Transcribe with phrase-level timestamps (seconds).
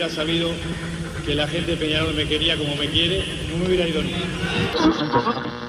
[0.00, 0.50] Hubiera sabido
[1.26, 4.14] que la gente de Peñarol me quería como me quiere, no me hubiera ido ni.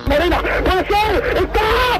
[0.07, 1.99] Morena, puede ser, está,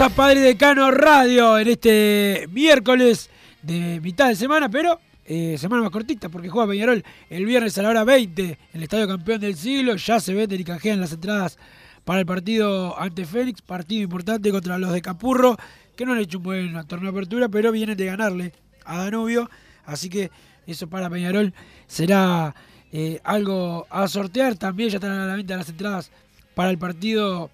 [0.00, 3.30] A Padre Decano Radio en este miércoles
[3.62, 7.82] de mitad de semana, pero eh, semana más cortita porque juega Peñarol el viernes a
[7.82, 9.94] la hora 20 en el Estadio Campeón del Siglo.
[9.94, 11.58] Ya se venden y canjean las entradas
[12.04, 15.56] para el partido ante Fénix, partido importante contra los de Capurro,
[15.94, 18.52] que no han hecho un buen torneo de apertura, pero vienen de ganarle
[18.84, 19.48] a Danubio.
[19.84, 20.30] Así que
[20.66, 21.52] eso para Peñarol
[21.86, 22.54] será
[22.90, 24.56] eh, algo a sortear.
[24.56, 26.10] También ya están a la venta las entradas
[26.54, 27.50] para el partido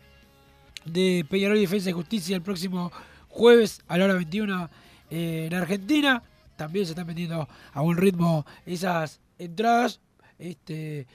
[0.84, 2.92] de Peñarol y Defensa y Justicia el próximo
[3.28, 4.70] jueves a la hora 21
[5.10, 6.22] eh, en Argentina.
[6.56, 10.00] También se están vendiendo a buen ritmo esas entradas.
[10.38, 11.06] Este,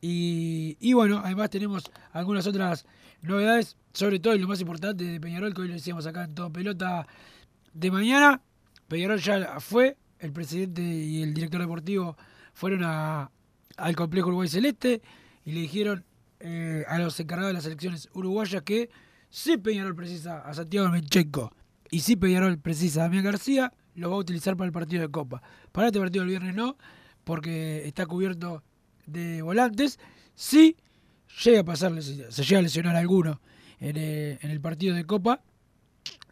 [0.00, 2.86] y, y bueno, además tenemos algunas otras
[3.22, 6.34] novedades, sobre todo y lo más importante de Peñarol, que hoy lo decíamos acá en
[6.34, 7.06] todo pelota
[7.72, 8.40] de mañana.
[8.88, 12.16] Peñarol ya fue, el presidente y el director deportivo
[12.54, 15.02] fueron al complejo Uruguay Celeste
[15.44, 16.04] y le dijeron
[16.40, 18.90] eh, a los encargados de las elecciones uruguayas que
[19.32, 21.54] si Peñarol precisa a Santiago Menchenko
[21.90, 25.08] y si Peñarol precisa a Damián García, lo va a utilizar para el partido de
[25.08, 25.42] Copa.
[25.72, 26.76] Para este partido del viernes no,
[27.24, 28.62] porque está cubierto
[29.06, 29.98] de volantes.
[30.34, 30.76] Si
[31.42, 33.40] llega a pasarle, si se llega a lesionar alguno
[33.80, 35.40] en, eh, en el partido de Copa,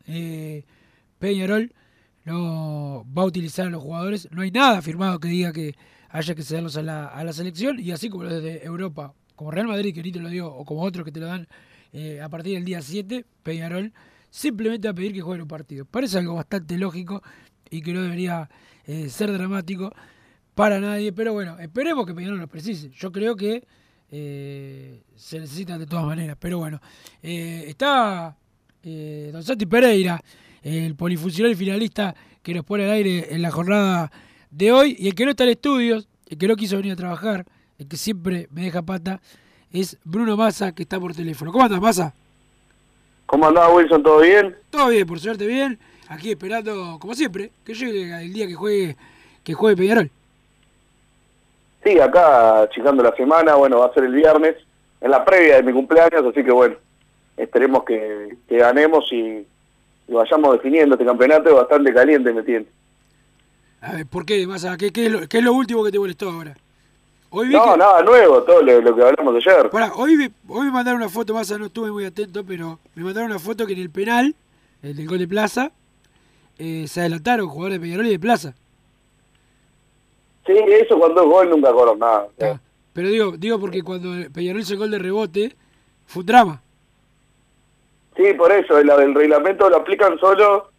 [0.06, 0.67] eh,
[1.19, 1.72] Peñarol
[2.27, 4.28] no va a utilizar a los jugadores.
[4.31, 5.75] No hay nada firmado que diga que
[6.11, 7.81] haya que cederlos a la, a la selección.
[7.81, 10.67] Y así como los de Europa, como Real Madrid, que ni te lo dio, o
[10.67, 11.49] como otros que te lo dan
[11.92, 13.92] eh, a partir del día 7, Peñarol
[14.30, 15.84] simplemente a pedir que jueguen un partido.
[15.84, 17.22] Parece algo bastante lógico
[17.68, 18.48] y que no debería
[18.86, 19.92] eh, ser dramático
[20.54, 21.12] para nadie.
[21.12, 22.90] Pero bueno, esperemos que Peñarol lo precise.
[22.90, 23.66] Yo creo que
[24.10, 26.36] eh, se necesitan de todas maneras.
[26.38, 26.80] Pero bueno,
[27.22, 28.36] está
[28.82, 30.22] Don Santi Pereira,
[30.62, 34.12] el polifuncional finalista que nos pone al aire en la jornada
[34.50, 34.96] de hoy.
[34.98, 37.46] Y el que no está en estudios, el que no quiso venir a trabajar,
[37.78, 39.20] el que siempre me deja pata,
[39.72, 41.52] es Bruno Massa, que está por teléfono.
[41.52, 42.14] ¿Cómo andas, Massa?
[43.26, 44.02] ¿Cómo andás, Wilson?
[44.02, 44.56] ¿Todo bien?
[44.70, 45.78] Todo bien, por suerte bien.
[46.08, 48.96] Aquí esperando, como siempre, que llegue el día que juegue,
[49.44, 50.11] que juegue Peñarol.
[51.84, 54.56] Sí, acá chicando la semana, bueno, va a ser el viernes,
[55.00, 56.75] en la previa de mi cumpleaños, así que bueno,
[57.37, 59.46] esperemos que, que ganemos y,
[60.08, 62.67] y vayamos definiendo este campeonato, es bastante caliente, me tiene.
[63.81, 64.76] A ver, ¿por qué, Massa?
[64.76, 66.55] ¿Qué, qué, es lo, qué es lo último que te molestó ahora?
[67.31, 69.71] Hoy vi No, que- nada nuevo, todo lo, lo que hablamos ayer.
[69.71, 73.05] Pará, hoy, vi- hoy me mandaron una foto, Massa, no estuve muy atento, pero me
[73.05, 74.35] mandaron una foto que en el penal,
[74.82, 75.71] el del gol de Plaza,
[76.59, 78.55] eh, se adelantaron jugadores de Peñarol y de Plaza.
[80.47, 82.27] Sí, eso cuando es gol nunca corro nada.
[82.43, 82.59] Ah,
[82.93, 85.56] Pero digo, digo porque cuando Peñarol hizo el gol de rebote,
[86.06, 86.62] fue un drama.
[88.17, 90.71] Sí, por eso, la del reglamento lo aplican solo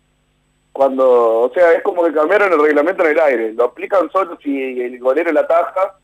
[0.74, 4.38] cuando, o sea, es como que cambiaron el reglamento en el aire, lo aplican solo
[4.44, 5.95] si el golero la ataja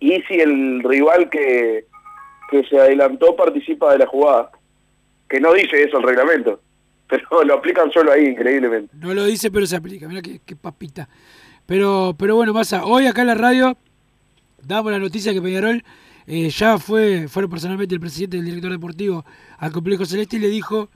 [0.00, 1.84] y si el rival que,
[2.50, 4.50] que se adelantó participa de la jugada,
[5.28, 6.60] que no dice eso el reglamento,
[7.08, 8.94] pero lo aplican solo ahí, increíblemente.
[8.96, 10.08] No lo dice, pero se aplica.
[10.08, 11.08] Mira qué, qué papita.
[11.66, 12.84] Pero, pero bueno, pasa.
[12.84, 13.76] Hoy acá en la radio
[14.66, 15.84] damos la noticia que Peñarol
[16.26, 19.24] eh, ya fue, fueron personalmente el presidente y el director deportivo
[19.58, 20.88] al complejo celeste y le dijo,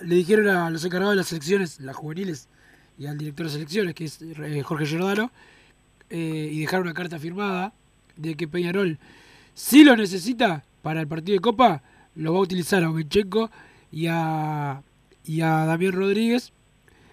[0.00, 2.48] le dijeron a los encargados de las selecciones, las juveniles,
[2.98, 5.30] y al director de selecciones, que es eh, Jorge Giordano,
[6.10, 7.72] eh, y dejaron una carta firmada
[8.16, 8.98] de que Peñarol,
[9.54, 11.82] si lo necesita para el partido de Copa,
[12.14, 13.50] lo va a utilizar a Omenchenko
[13.90, 14.82] y a,
[15.24, 16.52] y a Damián Rodríguez,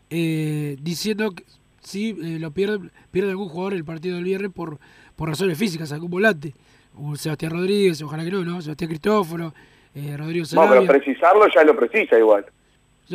[0.09, 1.43] eh, diciendo que
[1.81, 4.77] si eh, lo pierde, pierde algún jugador el partido del viernes por,
[5.15, 6.53] por razones físicas, algún volante.
[6.95, 8.61] Un Sebastián Rodríguez, ojalá que no, ¿no?
[8.61, 9.53] Sebastián Cristóforo,
[9.95, 12.45] eh, Rodrigo No, pero precisarlo ya lo precisa igual.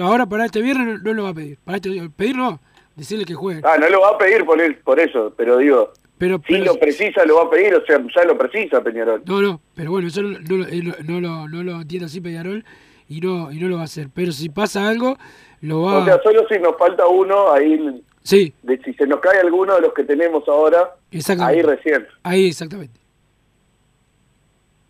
[0.00, 1.58] Ahora para este viernes no, no lo va a pedir.
[1.64, 2.60] Para este, pedir no,
[2.96, 3.60] decirle que juegue.
[3.64, 6.64] Ah, no lo va a pedir por, él, por eso, pero digo, Pero, si pero-
[6.66, 9.22] lo precisa lo va a pedir, o sea, ya lo precisa Peñarol.
[9.26, 12.20] No, no, pero bueno, eso no, no lo- él no, lo, no lo entiende así
[12.20, 12.64] Peñarol
[13.08, 14.08] y no, y no lo va a hacer.
[14.14, 15.16] Pero si pasa algo,
[15.60, 19.20] lo va O sea, solo si nos falta uno, ahí, Sí, de, si se nos
[19.20, 20.94] cae alguno de los que tenemos ahora,
[21.40, 22.06] ahí recién.
[22.22, 22.98] Ahí, exactamente.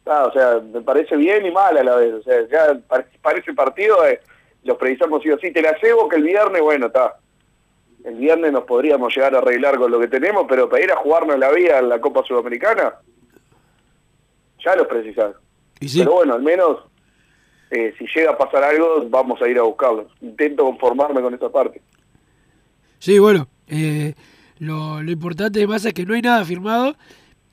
[0.06, 2.12] Ah, o sea, me parece bien y mal a la vez.
[2.15, 4.21] O sea, ya para, para ese partido eh,
[4.62, 5.50] los precisamos sí o sí.
[5.50, 7.17] Te la llevo que el viernes, bueno, está.
[8.04, 10.96] El viernes nos podríamos llegar a arreglar con lo que tenemos, pero para ir a
[10.96, 12.94] jugarnos la vida en la Copa Sudamericana,
[14.64, 15.36] ya los precisamos.
[15.80, 16.78] Y sí, Pero bueno, al menos
[17.70, 20.06] eh, si llega a pasar algo, vamos a ir a buscarlos.
[20.20, 21.80] Intento conformarme con esa parte.
[22.98, 24.14] sí bueno, eh,
[24.58, 26.96] lo, lo importante más es que no hay nada firmado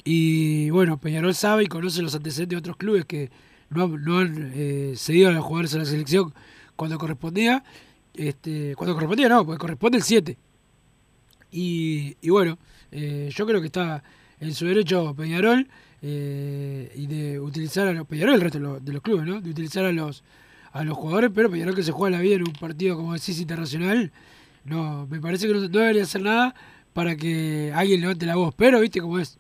[0.04, 3.30] y bueno, Peñarol sabe y conoce los antecedentes de otros clubes que
[3.70, 6.34] no, han- no han eh, cedido a jugadores a la selección
[6.76, 7.64] cuando correspondía.
[8.14, 10.38] Este, cuando correspondía no, porque corresponde el 7.
[11.52, 12.58] Y, y bueno,
[12.92, 14.04] eh, yo creo que está
[14.40, 15.68] en su derecho Peñarol
[16.02, 19.42] eh, y de utilizar a los Peñarol el resto de los, de los clubes, ¿no?
[19.42, 20.24] De utilizar a los
[20.74, 23.40] a los jugadores, pero Peñarol que se juega la vida en un partido como decís
[23.42, 24.12] internacional,
[24.64, 26.56] no, me parece que no, no debería hacer nada
[26.94, 29.38] para que alguien levante la voz, pero viste cómo es.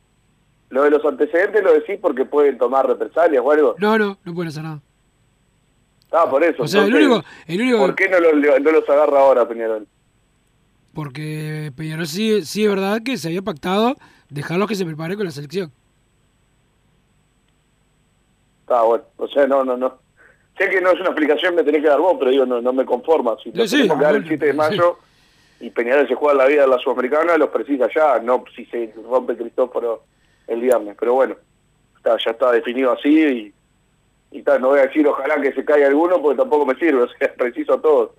[0.69, 3.75] Lo de los antecedentes lo decís porque pueden tomar represalias o algo.
[3.77, 4.81] No, no, no pueden hacer nada.
[6.11, 6.63] Ah, por eso.
[6.63, 9.87] O sea, el único, el único ¿Por qué no los, no los agarra ahora, Peñarol?
[10.93, 13.95] porque Peñarol sí, sí es verdad que se había pactado
[14.29, 15.71] dejarlos que se preparen con la selección.
[18.67, 19.99] Ah, bueno, o sea, no, no, no.
[20.57, 22.73] Sé que no es una explicación que tenés que dar vos, pero digo, no, no
[22.73, 23.35] me conforma.
[23.43, 24.97] Si lo Sí, tenemos que dar el bueno, 7 de mayo
[25.59, 28.93] y Peñarol se juega la vida de la Sudamericana, los precisa ya, no si se
[29.09, 30.03] rompe Cristóforo
[30.47, 30.95] el viernes.
[30.99, 31.35] Pero bueno,
[31.97, 33.53] está, ya está definido así y,
[34.31, 37.03] y está, no voy a decir ojalá que se caiga alguno porque tampoco me sirve,
[37.03, 38.11] o sea, preciso a todos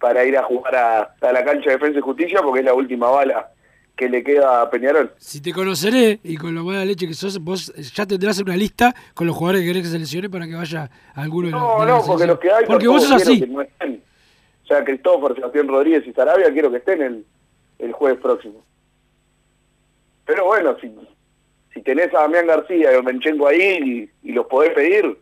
[0.00, 2.74] para ir a jugar a, a la cancha de Defensa y Justicia porque es la
[2.74, 3.50] última bala
[3.96, 5.12] que le queda a Peñarol.
[5.18, 8.94] Si te conoceré y con lo mala leche que sos, vos ya tendrás una lista
[9.12, 11.80] con los jugadores que querés que se lesione para que vaya alguno de la- No,
[11.80, 13.44] de no, porque los que hay Porque vos sos así.
[13.48, 14.00] no estén.
[14.62, 17.24] O sea, Cristóforo, Sebastián Rodríguez y Sarabia quiero que estén el,
[17.80, 18.62] el jueves próximo.
[20.26, 20.92] Pero bueno, si,
[21.74, 25.18] si tenés a Damián García y a Menchenko ahí y, y los podés pedir,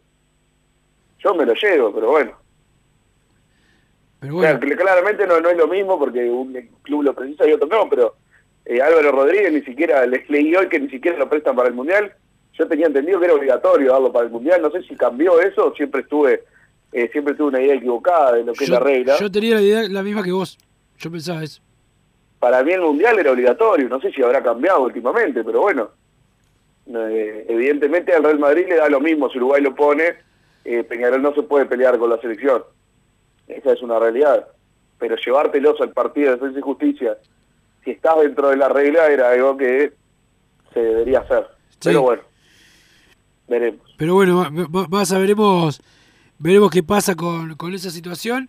[1.18, 2.32] yo me lo llevo, pero bueno.
[4.20, 7.68] Pero bueno, claramente no, no es lo mismo porque un club lo precisa y otro
[7.68, 8.16] no, pero
[8.64, 11.74] eh, Álvaro Rodríguez ni siquiera, les leí hoy que ni siquiera lo prestan para el
[11.74, 12.12] Mundial.
[12.54, 15.72] Yo tenía entendido que era obligatorio darlo para el Mundial, no sé si cambió eso,
[15.76, 16.44] siempre estuve
[16.92, 19.16] eh, siempre tuve una idea equivocada de lo que es la regla.
[19.18, 20.56] yo tenía la idea la misma que vos.
[20.98, 21.60] Yo pensaba eso.
[22.38, 25.90] Para mí el Mundial era obligatorio, no sé si habrá cambiado últimamente, pero bueno.
[26.86, 30.14] Eh, evidentemente al Real Madrid le da lo mismo si Uruguay lo pone,
[30.66, 32.62] eh, Peñarol no se puede pelear con la selección.
[33.48, 34.46] Esa es una realidad.
[34.98, 37.16] Pero llevártelos al partido de Defensa y Justicia,
[37.84, 39.92] si estás dentro de la regla, era algo que
[40.72, 41.46] se debería hacer.
[41.82, 42.22] Pero bueno,
[43.48, 43.94] veremos.
[43.96, 45.80] Pero bueno, va- va- vas a veremos,
[46.38, 48.48] veremos qué pasa con, con esa situación.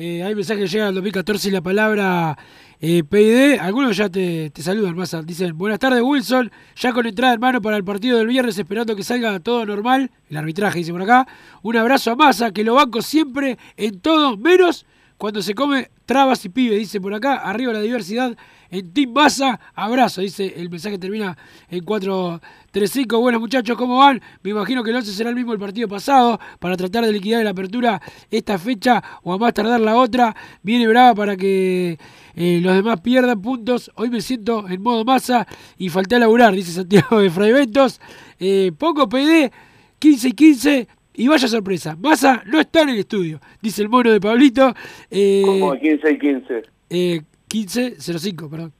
[0.00, 2.38] Eh, hay mensajes que llegan al 2014 y la palabra
[2.80, 3.58] eh, PID.
[3.58, 7.60] Algunos ya te, te saludan, más Dicen, buenas tardes Wilson, ya con entrada en mano
[7.60, 10.12] para el partido del viernes, esperando que salga todo normal.
[10.30, 11.26] El arbitraje dice por acá.
[11.62, 14.86] Un abrazo a Massa, que lo banco siempre en todo, menos
[15.18, 17.38] cuando se come trabas y pibe, dice por acá.
[17.38, 18.36] Arriba la diversidad
[18.70, 19.58] en Team Massa.
[19.74, 21.36] Abrazo, dice el mensaje termina
[21.68, 23.18] en 435.
[23.18, 24.22] Buenos muchachos, ¿cómo van?
[24.44, 27.42] Me imagino que el 11 será el mismo el partido pasado para tratar de liquidar
[27.42, 30.36] la apertura esta fecha o a más tardar la otra.
[30.62, 31.98] Viene brava para que
[32.36, 33.90] eh, los demás pierdan puntos.
[33.96, 35.48] Hoy me siento en modo masa
[35.78, 38.00] y falté a laburar, dice Santiago de Fraiventos.
[38.38, 39.50] Eh, poco PD,
[39.98, 40.88] 15 y 15.
[41.18, 44.72] Y vaya sorpresa, Massa no está en el estudio, dice el mono de Pablito.
[45.10, 46.62] Eh, Como 15 y 15.
[46.90, 48.72] eh, 15.05, perdón.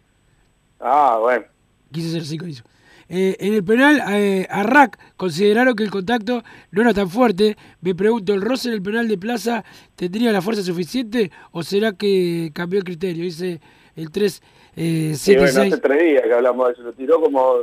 [0.79, 1.45] Ah, bueno.
[1.93, 2.65] 15.05 hizo.
[3.09, 7.57] Eh, en el penal, eh, a Rack consideraron que el contacto no era tan fuerte.
[7.81, 9.65] Me pregunto, ¿el roce en el penal de Plaza
[9.97, 13.25] tendría la fuerza suficiente o será que cambió el criterio?
[13.25, 13.61] Dice
[13.97, 14.43] el 3,
[14.77, 15.73] eh, Sí, 7, bueno, 6.
[15.73, 16.83] hace tres días que hablamos de eso.
[16.83, 17.55] Lo tiró como...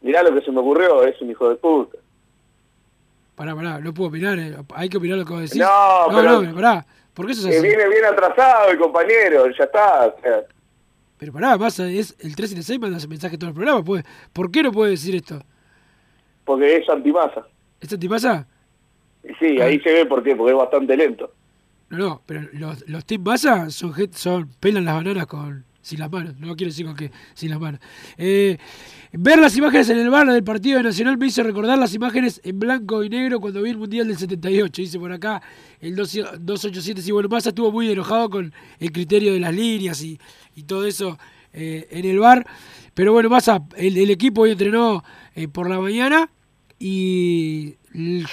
[0.00, 1.98] Mirá lo que se me ocurrió, es un hijo de puta.
[3.38, 5.58] Pará, pará, no puedo opinar, eh, hay que opinar lo que vos decís.
[5.58, 7.68] No, no, pero- no, pará, ¿por qué eso es Que así?
[7.68, 10.12] viene bien atrasado el compañero, ya está.
[11.18, 14.64] Pero pará, Massa es el 376 manda ese mensaje todo el programa, pues, ¿por qué
[14.64, 15.40] no puede decir esto?
[16.44, 17.46] porque es antimasa.
[17.80, 18.44] ¿Esto te pasa?
[19.22, 21.32] Y sí, ahí se ve por qué, porque es bastante lento.
[21.90, 26.10] No, no, pero los, los Team Massa son, son pelan las bananas con sin las
[26.10, 27.80] manos, no quiero decir con qué, sin las manos.
[28.16, 28.58] Eh,
[29.12, 32.40] ver las imágenes en el bar del partido de Nacional me hizo recordar las imágenes
[32.44, 35.40] en blanco y negro cuando vi el Mundial del 78, dice por acá
[35.80, 40.02] el 2- 287, sí, bueno, Massa estuvo muy enojado con el criterio de las líneas
[40.02, 40.18] y,
[40.54, 41.18] y todo eso
[41.52, 42.46] eh, en el bar,
[42.92, 45.02] pero bueno, Massa, el, equipo hoy entrenó
[45.34, 46.30] eh, por la mañana
[46.78, 47.76] y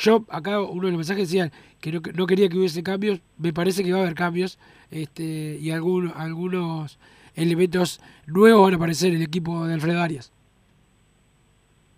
[0.04, 3.22] yo, acá uno de los mensajes decía que no, quería que hubiese cambios.
[3.38, 4.58] Me parece que va a haber cambios
[4.92, 6.98] este, y algún- algunos
[7.36, 10.32] elementos nuevos van a aparecer en el equipo de Alfredo Arias.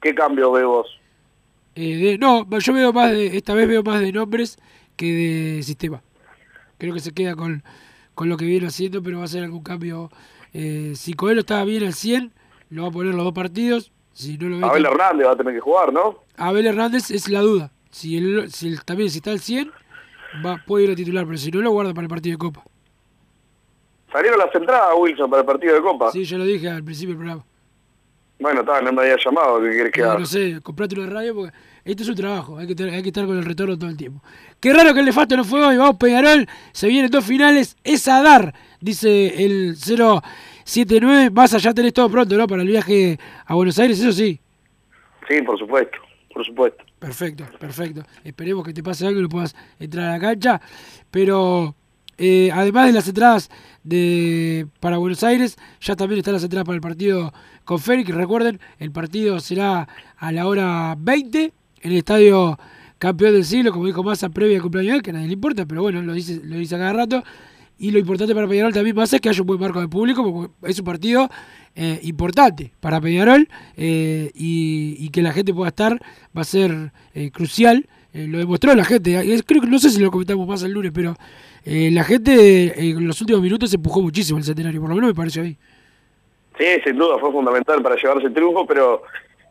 [0.01, 0.88] ¿Qué cambio ve vos?
[1.75, 4.58] Eh, de- no, yo veo más de, esta vez veo más de nombres
[4.96, 5.06] que
[5.58, 6.01] de sistema.
[6.77, 7.63] Creo que se queda con,
[8.15, 10.10] con lo que viene haciendo, pero va a hacer algún cambio.
[10.53, 12.32] Eh, si Coelho estaba bien al 100,
[12.70, 13.91] lo va a poner los dos partidos.
[14.13, 16.24] Si no lo Abel Hernández va a tener que jugar, ¿no?
[16.38, 17.72] Abel Hernández es la duda.
[17.91, 19.72] Si él, si él también si está al 100,
[20.46, 22.63] va, puede ir a titular, pero si no lo guarda para el partido de Copa.
[24.12, 26.12] Salieron las entradas, Wilson, para el partido de Copa.
[26.12, 27.46] Sí, yo lo dije al principio del programa.
[28.40, 30.20] Bueno, no me había llamado, ¿qué querés que No, haga?
[30.20, 33.10] no sé, comprate una radio porque esto es un trabajo, hay que, tener- hay que
[33.10, 34.22] estar con el retorno todo el tiempo.
[34.60, 38.08] Qué raro que el nefasto no fue hoy, vamos Peñarol, se vienen dos finales, es
[38.08, 42.46] a dar, dice el 079, más allá tenés todo pronto, ¿no?
[42.46, 44.40] Para el viaje a Buenos Aires, eso sí.
[45.28, 45.98] Sí, por supuesto,
[46.32, 46.84] por supuesto.
[47.00, 48.04] Perfecto, perfecto.
[48.24, 50.62] Esperemos que te pase algo y no puedas entrar a la cancha.
[51.10, 51.74] Pero
[52.18, 53.50] eh, además de las entradas
[53.84, 57.34] de para Buenos Aires, ya también están las entradas para el partido
[57.64, 58.10] con Félix.
[58.10, 62.58] Recuerden, el partido será a la hora 20 en el estadio
[62.98, 65.84] campeón del siglo, como dijo Massa, previa al cumpleaños que a nadie le importa, pero
[65.84, 67.24] bueno, lo dice, lo dice cada rato.
[67.80, 70.24] Y lo importante para Peñarol también Massa es que haya un buen marco de público,
[70.24, 71.30] porque es un partido
[71.76, 76.02] eh, importante para Peñarol eh, y, que la gente pueda estar
[76.36, 76.92] va a ser
[77.32, 77.88] crucial.
[78.14, 79.12] Eh, lo demostró la gente.
[79.46, 81.16] Creo que no sé si lo comentamos más el lunes, pero
[81.66, 82.32] eh, la gente
[82.68, 85.42] eh, en los últimos minutos se empujó muchísimo el centenario, por lo menos me pareció
[85.42, 85.58] a mí.
[86.58, 89.04] Sí, sin duda fue fundamental para llevarse el triunfo, pero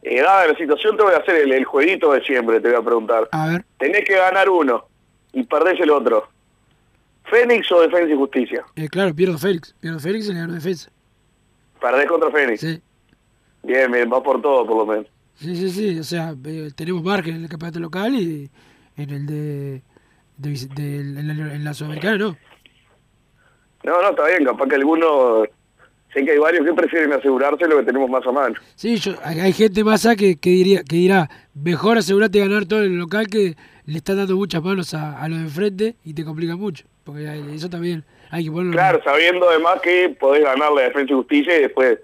[0.02, 2.76] eh, dada la situación te voy a hacer el, el jueguito de siempre, te voy
[2.78, 3.28] a preguntar.
[3.30, 4.86] A ver, Tenés que ganar uno
[5.32, 6.28] y perdés el otro.
[7.24, 8.64] ¿Fénix o Defensa y Justicia?
[8.76, 9.74] eh, claro, pierdo Félix.
[9.80, 10.90] Pierdo Félix y le ganó defensa.
[11.80, 12.60] Perdés contra Fénix.
[12.60, 12.80] Sí,
[13.62, 15.06] Bien, bien, va por todo por lo menos.
[15.36, 15.70] Sí, sí.
[15.70, 15.98] sí.
[15.98, 18.50] O sea, eh, tenemos margen en el campeonato local y
[18.96, 19.82] en el de.
[20.38, 22.36] de en, la, en la Sudamericana no.
[23.84, 25.48] No, no, está bien, capaz que algunos...
[26.12, 28.54] Sé que hay varios que prefieren asegurarse lo que tenemos más a mano.
[28.74, 32.48] Sí, yo, hay, hay gente más a que, que, diría, que dirá, mejor asegurarte de
[32.48, 35.44] ganar todo en el local que le están dando muchas manos a, a los de
[35.44, 36.86] enfrente y te complica mucho.
[37.04, 38.72] Porque hay- eso también hay que ponerlo.
[38.72, 41.98] Claro, sabiendo además que podés ganarle a Defensa y Justicia y después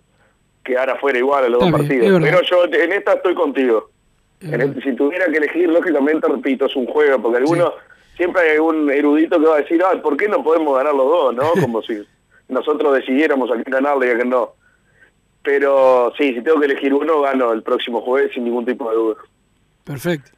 [0.65, 2.23] quedar afuera igual a los Está dos bien, partidos.
[2.23, 3.91] Pero yo en esta estoy contigo.
[4.41, 7.73] En este- si tuviera que elegir, lógicamente, repito, es un juego, porque algunos,
[8.17, 11.07] siempre hay algún erudito que va a decir, ah, ¿por qué no podemos ganar los
[11.07, 11.35] dos?
[11.35, 11.53] ¿no?
[11.61, 12.03] Como si
[12.49, 14.53] nosotros decidiéramos a quién ganarle y a quién no.
[15.43, 18.97] Pero sí, si tengo que elegir uno, gano el próximo jueves sin ningún tipo de
[18.97, 19.17] duda.
[19.85, 20.31] Perfecto.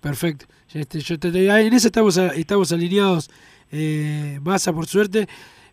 [0.00, 0.46] Perfecto.
[0.72, 3.30] Este, yo te- en eso estamos, estamos alineados,
[3.72, 5.26] eh, Massa por suerte.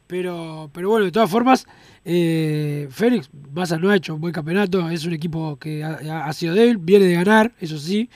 [0.07, 1.65] Pero, pero bueno, de todas formas,
[2.03, 6.53] eh, Félix, Massa no ha hecho un buen campeonato, es un equipo que ha, sido
[6.53, 8.09] débil, viene de ganar, eso sí,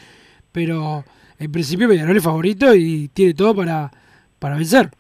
[0.51, 1.03] pero
[1.39, 3.89] en principio Peñarol es favorito y tiene todo para,
[4.37, 4.91] para vencer.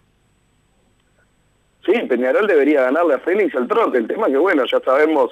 [1.85, 3.99] Sí, Peñarol debería ganarle a Fénix al trote.
[3.99, 5.31] El tema es que, bueno, ya sabemos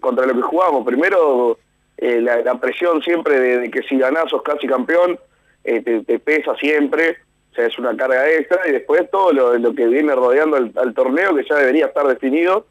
[0.00, 0.86] contra lo que jugamos.
[0.86, 1.58] Primero,
[1.98, 5.18] eh, la, presión siempre de, que si ganás sos casi campeón,
[5.64, 7.18] eh, te pesa siempre.
[7.54, 8.68] O sea, es una carga extra.
[8.68, 12.06] Y después todo lo, lo que viene rodeando al, al torneo, que ya debería estar
[12.06, 12.66] definido.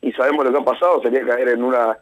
[0.00, 1.98] Y sabemos lo que ha pasado, sería caer en una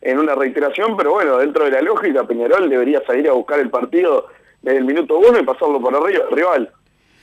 [0.00, 0.96] en una reiteración.
[0.96, 4.28] Pero bueno, dentro de la lógica, Peñarol debería salir a buscar el partido
[4.62, 6.72] desde el minuto uno y pasarlo por arriba al rival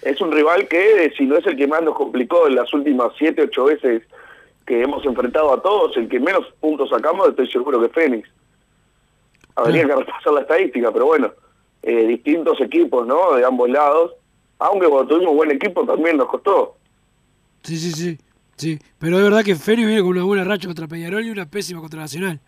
[0.01, 3.12] es un rival que, si no es el que más nos complicó en las últimas
[3.18, 4.04] siete, ocho veces
[4.66, 8.30] que hemos enfrentado a todos, el que menos puntos sacamos, estoy seguro que Fénix.
[9.56, 11.32] Habría que repasar la estadística, pero bueno,
[11.82, 13.34] eh, distintos equipos, ¿no?
[13.34, 14.13] De ambos lados.
[14.60, 16.75] Aunque cuando tuvimos buen equipo también nos costó.
[17.63, 18.18] Sí, sí, sí.
[18.58, 21.50] Sí, pero es verdad que Fénix viene con una buena racha contra Peñarol y una
[21.50, 22.42] pésima contra Nacional.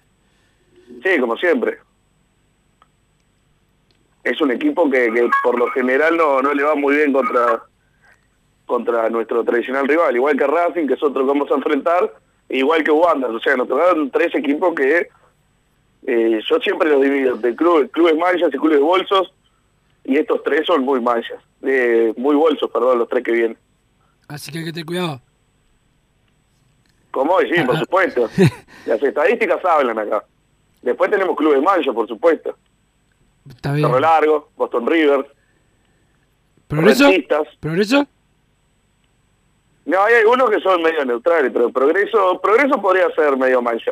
[1.03, 1.77] Sí, como siempre.
[4.25, 7.63] Es un equipo que, que por lo general no, no le va muy bien contra
[8.72, 12.13] contra nuestro tradicional rival, igual que Racing, que es otro que vamos a enfrentar,
[12.48, 15.10] igual que Wanderers, o sea, nos tocaron tres equipos que
[16.08, 19.34] eh, yo siempre los divido, de clubes, clubes manchas y clubes bolsos,
[20.03, 23.58] y estos tres son muy manchas, de muy bolsos, perdón, los tres que vienen.
[24.27, 25.22] Así que hay que tener cuidado.
[27.12, 27.41] ¿Cómo?
[27.41, 28.29] Y sí, por supuesto.
[28.86, 30.24] Las estadísticas hablan acá.
[30.81, 32.55] Después tenemos clubes manchas, por supuesto.
[33.48, 33.88] Está bien.
[33.88, 35.27] Cerro Largo, Boston River,
[36.67, 37.03] ¿Progreso?
[37.03, 37.48] Rentistas.
[37.60, 38.08] ¿Progreso?
[39.86, 43.91] No, hay algunos que son medio neutrales, pero Progreso Progreso podría ser medio mancha.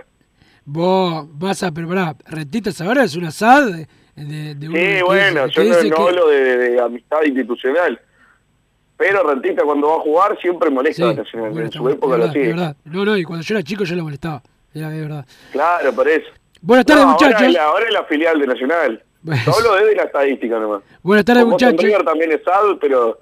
[0.63, 3.86] Vos vas a, pero pará, Rentitas ahora es una SAD
[4.26, 7.24] de, de, uno Sí, que bueno, dice- yo no, no que- hablo de, de amistad
[7.24, 8.00] institucional.
[8.98, 11.52] Pero Rentista cuando va a jugar siempre molesta Sí, a Nacional.
[11.52, 12.48] bueno, en su época lo verdad, hacía.
[12.50, 12.76] verdad.
[12.84, 14.44] No, no, y cuando yo era chico yo lo molestaba.
[14.74, 15.26] Era de verdad.
[15.52, 16.28] Claro, por eso.
[16.62, 17.48] Buenas tardes, No, ahora, muchachos.
[17.48, 19.04] es la, ahora es la filial de Nacional.
[19.22, 19.42] Bueno.
[19.46, 20.82] Yo hablo desde la estadística nomás.
[21.02, 21.82] Buenas tardes, muchachos.
[21.82, 23.20] River también es SAD, pero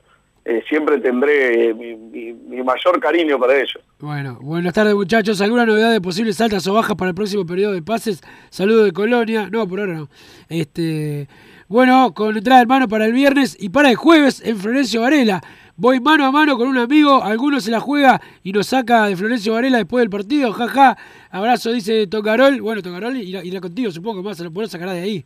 [0.49, 3.79] eh, siempre tendré eh, mi, mayor cariño para ellos.
[3.99, 5.41] Bueno, buenas tardes muchachos.
[5.41, 8.21] ¿Alguna novedad de posibles altas o bajas para el próximo periodo de pases?
[8.49, 9.49] Saludos de Colonia.
[9.51, 10.09] No, por ahora no.
[10.47, 11.27] Este,
[11.67, 15.41] bueno, con entrada en mano para el viernes y para el jueves en Florencio Varela.
[15.75, 19.17] Voy mano a mano con un amigo, alguno se la juega y nos saca de
[19.17, 20.53] Florencio Varela después del partido.
[20.53, 20.97] Jaja,
[21.29, 22.61] abrazo, dice Tocarol.
[22.61, 25.25] Bueno, Tocarol irá, irá contigo, supongo más, se lo podrás sacar de ahí.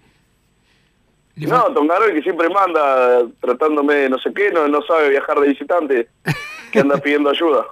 [1.35, 5.47] No, Tongarol que siempre manda tratándome de no sé qué, no, no sabe viajar de
[5.49, 6.07] visitante,
[6.71, 7.65] que anda pidiendo ayuda.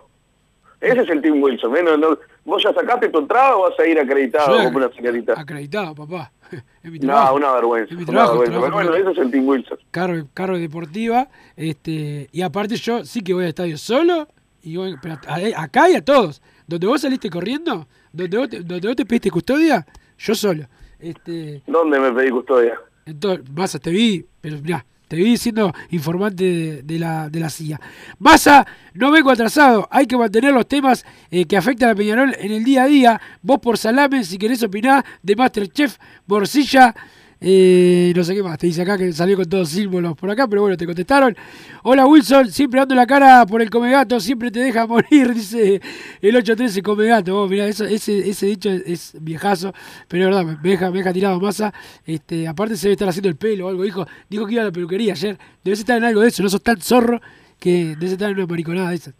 [0.82, 1.76] Ese es el Team Wilson.
[1.78, 1.84] ¿eh?
[1.84, 5.34] No, no- ¿Vos ya sacaste tu entrada o vas a ir acreditado como una señorita?
[5.40, 6.32] Acreditado, papá.
[6.82, 7.36] Es mi No, trabajo.
[7.36, 7.92] una vergüenza.
[7.94, 8.52] Es mi una trabajo, vergüenza.
[8.60, 9.78] trabajo Pero bueno, ese es el Team Wilson.
[9.92, 14.28] carro, carro deportiva, este, y aparte yo sí que voy al estadio solo,
[14.64, 16.42] y voy- pero a- acá y a todos.
[16.66, 19.86] Donde vos saliste corriendo, donde vos te, donde vos te pediste custodia,
[20.18, 20.64] yo solo.
[20.98, 22.80] Este, ¿Dónde me pedí custodia?
[23.06, 27.82] Entonces, Massa, te vi, pero mirá, te vi siendo informante de, la, de la CIA.
[28.20, 32.52] Massa, no vengo atrasado, hay que mantener los temas eh, que afectan a Peñarol en
[32.52, 33.22] el día a día.
[33.42, 36.94] Vos por Salame, si querés opinar de Masterchef, Morcilla,
[37.42, 40.46] eh, no sé qué más, te dice acá que salió con todos símbolos por acá,
[40.48, 41.36] pero bueno, te contestaron.
[41.84, 45.82] Hola Wilson, siempre dando la cara por el comegato, siempre te deja morir, dice
[46.22, 47.34] el 813 comegato.
[47.34, 49.74] Vos, mirá, ese, dicho es, viejazo,
[50.10, 51.74] pero es verdad, me deja, me deja tirado masa.
[52.06, 54.66] Este, aparte se debe estar haciendo el pelo o algo, dijo, dijo que iba a
[54.66, 55.38] la peluquería ayer.
[55.64, 57.22] Debes estar en algo de eso, no sos tan zorro
[57.58, 59.14] que debes estar en una mariconada de esas.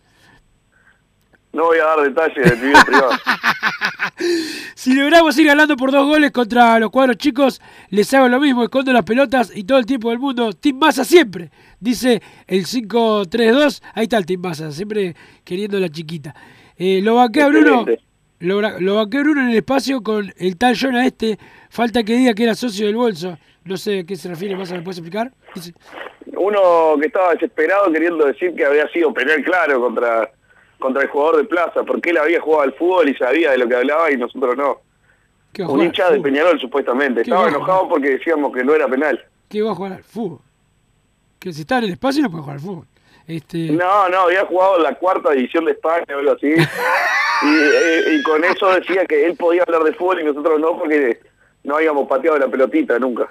[1.54, 3.20] No voy a dar detalles de mi vida privada.
[4.76, 8.64] Si logramos ir ganando por dos goles contra los cuadros chicos, les hago lo mismo,
[8.64, 10.52] escondo las pelotas y todo el tiempo del mundo.
[10.54, 13.82] Team Massa siempre, dice el 5-3-2.
[13.94, 16.34] Ahí está el Team Massa, siempre queriendo la chiquita.
[16.78, 17.86] Eh, lo banqué a Bruno.
[18.40, 21.38] Lo, lo banqué a Bruno en el espacio con el tal Jonah este.
[21.70, 23.38] Falta que diga que era socio del bolso.
[23.66, 25.32] No sé a qué se refiere, Massa, ¿me puedes explicar?
[25.56, 25.74] Dice-
[26.38, 30.32] Uno que estaba desesperado queriendo decir que había sido penal claro contra,
[30.80, 33.68] contra el jugador de Plaza, porque él había jugado al fútbol y sabía de lo
[33.68, 34.80] que hablaba y nosotros no.
[35.54, 36.20] ¿Qué va a Un hincha de.
[36.22, 37.22] Peñarol supuestamente.
[37.24, 39.24] ¿Qué Estaba enojado porque decíamos que no era penal.
[39.50, 40.40] ¿Qué va a jugar al fútbol?
[41.40, 42.86] Que si está en el espacio no puede jugar al fútbol.
[43.28, 46.48] Este, No, no, había jugado en la cuarta división de España o algo así.
[47.42, 50.78] y, eh, y con eso decía que él podía hablar de fútbol y nosotros no
[50.78, 51.20] porque
[51.64, 53.28] no habíamos pateado la pelotita nunca.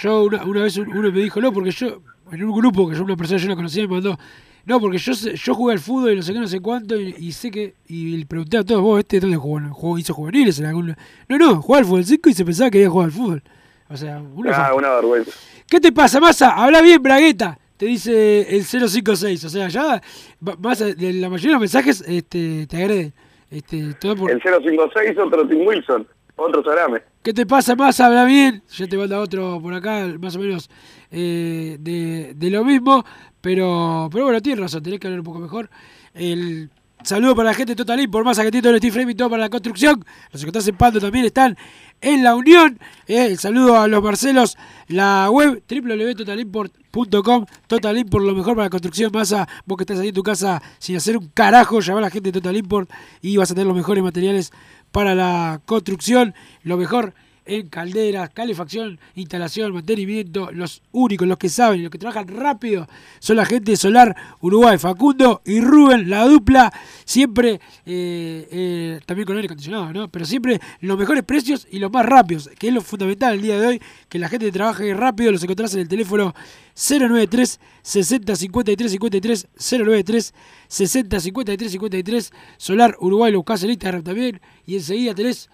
[0.00, 2.00] Yo una, una vez un- uno me dijo, no, porque yo,
[2.32, 4.18] en un grupo que yo una persona yo no conocía me mandó,
[4.66, 7.14] no, porque yo yo jugué al fútbol y no sé qué, no sé cuánto, y,
[7.18, 10.58] y sé que, y le pregunté a todos, vos, este dónde jugó, jugó hizo juveniles
[10.58, 10.96] en algún
[11.28, 13.42] No, no, jugaba al fútbol 5 y se pensaba que había jugado al fútbol.
[13.88, 15.32] O sea, una Ah, una vergüenza.
[15.68, 16.50] ¿Qué te pasa, Massa?
[16.50, 17.58] Habla bien, Bragueta.
[17.76, 19.44] Te dice el 056.
[19.44, 20.00] O sea, ya
[20.40, 23.12] Massa, la mayoría de los mensajes este, te agreden.
[23.50, 24.30] Este, todo por...
[24.30, 27.02] El 056, otro Tim Wilson, otro Sarame.
[27.22, 28.00] ¿Qué te pasa, más?
[28.00, 28.62] Habla bien.
[28.76, 30.68] Ya te manda otro por acá, más o menos
[31.10, 33.04] eh, de, de lo mismo.
[33.44, 35.68] Pero, pero bueno, tienes razón, tenés que hablar un poco mejor.
[36.14, 36.70] El
[37.02, 39.42] saludo para la gente de Total Import, más todo el Steel Frame y todo para
[39.42, 40.02] la construcción.
[40.32, 41.54] Los que están en Pando también están
[42.00, 42.78] en la Unión.
[43.06, 44.56] Eh, el saludo a los Marcelos,
[44.88, 47.44] la web www.totalimport.com.
[47.66, 49.10] Total Import, lo mejor para la construcción.
[49.12, 52.10] Masa, vos que estás ahí en tu casa sin hacer un carajo, llama a la
[52.10, 54.52] gente de Total Import y vas a tener los mejores materiales
[54.90, 56.34] para la construcción.
[56.62, 57.12] Lo mejor
[57.46, 60.50] en calderas, calefacción, instalación, mantenimiento.
[60.52, 64.78] Los únicos, los que saben los que trabajan rápido son la gente de Solar Uruguay.
[64.78, 66.72] Facundo y Rubén, la dupla,
[67.04, 70.08] siempre, eh, eh, también con aire acondicionado, ¿no?
[70.08, 73.60] Pero siempre los mejores precios y los más rápidos, que es lo fundamental el día
[73.60, 75.32] de hoy, que la gente trabaje rápido.
[75.32, 76.34] Los encontrás en el teléfono
[76.74, 80.34] 093 60 53 53 093
[80.68, 85.48] 60 53 53 Solar Uruguay lo buscás en Instagram también y enseguida tenés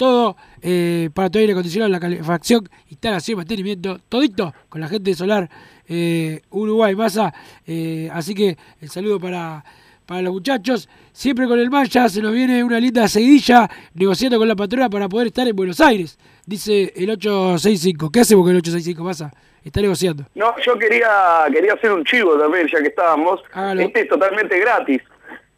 [0.00, 5.14] todo eh, para tu aire acondicionado, la calefacción, instalación, mantenimiento, todito con la gente de
[5.14, 5.50] Solar
[5.86, 7.34] eh, Uruguay Masa.
[7.66, 9.62] Eh, así que el saludo para,
[10.06, 10.88] para los muchachos.
[11.12, 15.06] Siempre con el Maya se nos viene una linda seguidilla negociando con la patrona para
[15.06, 18.10] poder estar en Buenos Aires, dice el 865.
[18.10, 19.30] ¿Qué hacemos con el 865 Masa?
[19.62, 20.24] Está negociando.
[20.34, 23.42] No, yo quería quería hacer un chivo también, ya que estábamos.
[23.52, 23.82] Hágalo.
[23.82, 25.02] Este es totalmente gratis.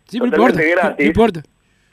[0.08, 0.46] Sí, no importa.
[0.48, 0.98] totalmente gratis.
[0.98, 1.42] No importa.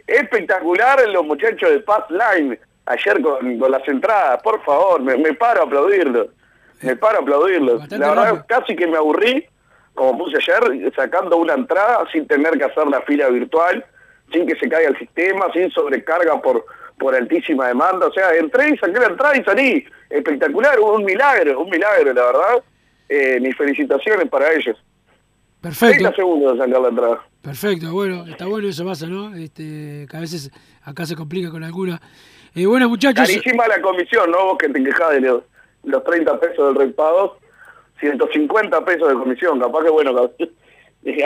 [0.09, 4.41] Espectacular los muchachos de Path Line ayer con, con las entradas.
[4.43, 6.27] Por favor, me, me paro a aplaudirlos.
[6.81, 7.79] Me paro a aplaudirlos.
[7.79, 8.45] Bastante La verdad, rápido.
[8.47, 9.45] casi que me aburrí,
[9.93, 13.85] como puse ayer, sacando una entrada sin tener que hacer la fila virtual,
[14.31, 16.65] sin que se caiga el sistema, sin sobrecarga por
[16.99, 18.07] por altísima demanda.
[18.07, 19.85] O sea, entré y saqué la entrada y salí.
[20.09, 22.63] Espectacular, un milagro, un milagro, la verdad.
[23.07, 24.77] Eh, mis felicitaciones para ellos.
[25.61, 25.97] Perfecto.
[25.99, 27.25] 30 segundos de sacar la entrada.
[27.41, 29.35] Perfecto, bueno, está bueno eso pasa, ¿no?
[29.35, 30.51] Este, que a veces
[30.83, 32.01] acá se complica con alguna.
[32.55, 33.27] Eh, bueno, muchachos.
[33.27, 34.45] Carísima la comisión, ¿no?
[34.45, 35.43] Vos que te quejás de los,
[35.83, 37.37] los 30 pesos del repado,
[37.99, 39.59] 150 pesos de comisión.
[39.59, 40.31] Capaz que, bueno, capaz-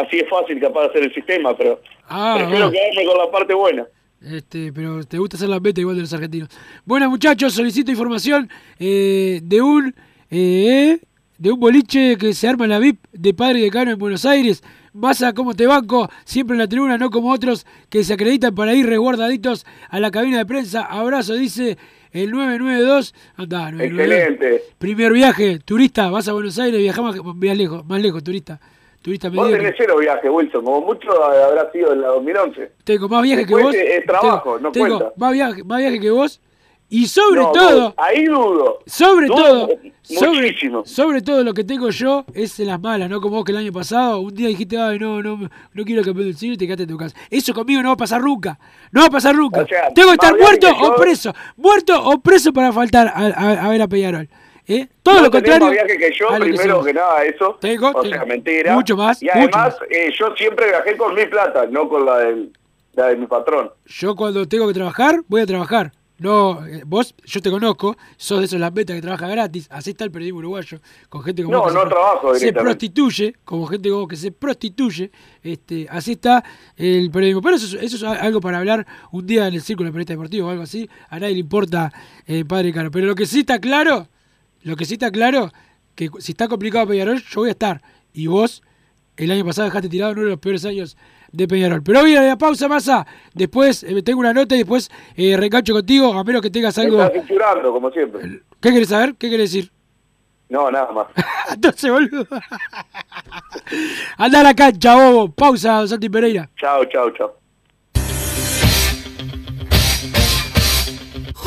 [0.06, 2.72] así es fácil capaz de hacer el sistema, pero Ah, prefiero bueno.
[2.72, 3.88] quedarme con la parte buena.
[4.22, 6.50] Este, pero te gusta hacer la beta igual de los argentinos.
[6.86, 9.94] Bueno, muchachos, solicito información eh, de un
[10.30, 11.00] eh,
[11.44, 14.24] de un boliche que se arma en la VIP de Padre y Decano en Buenos
[14.24, 14.64] Aires.
[14.94, 18.56] Vas a cómo te banco, siempre en la tribuna, no como otros que se acreditan
[18.56, 20.84] para ir resguardaditos a la cabina de prensa.
[20.86, 21.78] Abrazo, dice
[22.14, 23.14] el 992.
[23.36, 24.16] Andá, 992.
[24.16, 24.64] Excelente.
[24.78, 28.62] Primer viaje, turista, vas a Buenos Aires, viajamos más lejos, más lejos, turista.
[29.02, 30.64] Turista Vos tenés cero viajes, Wilson.
[30.64, 32.72] Como mucho habrá sido en la 2011.
[32.86, 33.76] Tengo más viajes que vos.
[33.76, 35.14] es trabajo, tengo, no tengo cuenta.
[35.18, 36.40] más viajes más viaje que vos.
[36.96, 38.78] Y sobre No, todo, ahí dudo.
[38.86, 39.70] sobre Dudo todo,
[40.04, 40.86] sobre, Muchísimo.
[40.86, 43.58] sobre todo lo que tengo yo es en las malas, no como vos que el
[43.58, 45.38] año pasado, un día dijiste, ay, no, no,
[45.74, 47.16] no quiero campeón del siglo y te quedaste en tu casa.
[47.32, 48.60] Eso conmigo no va a pasar nunca.
[48.92, 49.62] No va a pasar nunca.
[49.62, 51.34] O sea, tengo que estar muerto que o preso.
[51.58, 54.30] Muerto o preso para faltar a, a- a ver a Peñarol.
[54.68, 54.88] ¿Eh?
[55.02, 55.66] Todo No lo contrario.
[55.66, 57.58] más viaje que yo, que primero que, nada, eso.
[57.60, 58.16] Tengo, o tengo.
[58.16, 58.76] sea, mentira.
[58.76, 59.78] Mucho más, Y además, más.
[59.90, 62.54] eh, yo siempre viajé con mi plata, no con la, del,
[62.94, 63.72] la de mi patrón.
[63.88, 65.92] Yo cuando tengo que trabajar, voy a trabajar.
[66.24, 70.06] No, eh, vos, yo te conozco, sos de esos lambetas que trabaja gratis, así está
[70.06, 73.66] el periodismo uruguayo, con gente como No, vos que no se, trabajo se prostituye, como
[73.68, 75.12] gente como vos que se prostituye,
[75.44, 76.42] este, así está
[76.78, 77.42] el periodismo.
[77.42, 80.14] Pero eso, es- eso es algo para hablar un día en el círculo de periodista
[80.14, 81.92] deportivo o algo así, a nadie le importa,
[82.26, 82.90] eh, padre caro.
[82.90, 84.08] Pero lo que sí está claro,
[84.62, 85.52] lo que sí está claro,
[85.94, 87.82] que si está complicado Peñarol, yo voy a estar.
[88.14, 88.64] Y vos,
[89.18, 90.96] el año pasado dejaste tirado en uno de los peores años
[91.34, 91.84] de Peñarol.
[91.84, 93.06] Pero voy a la pausa, Massa.
[93.34, 96.84] Después eh, tengo una nota y después eh, reengancho contigo, a menos que tengas Me
[96.86, 97.04] algo.
[97.04, 98.42] estás censurando, como siempre.
[98.62, 99.16] ¿Qué querés saber?
[99.16, 99.72] ¿Qué querés decir?
[100.50, 101.08] No, nada más.
[101.54, 102.28] Entonces, boludo.
[104.18, 105.32] Anda a la cancha, bobo.
[105.34, 106.50] Pausa, Santi Pereira.
[106.56, 107.43] Chao, chao, chao.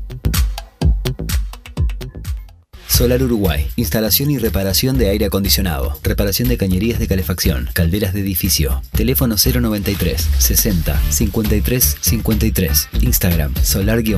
[2.91, 3.67] Solar Uruguay.
[3.77, 5.97] Instalación y reparación de aire acondicionado.
[6.03, 7.69] Reparación de cañerías de calefacción.
[7.73, 8.81] Calderas de edificio.
[8.91, 12.89] Teléfono 093 60 53 53.
[13.01, 14.17] Instagram solar-uy.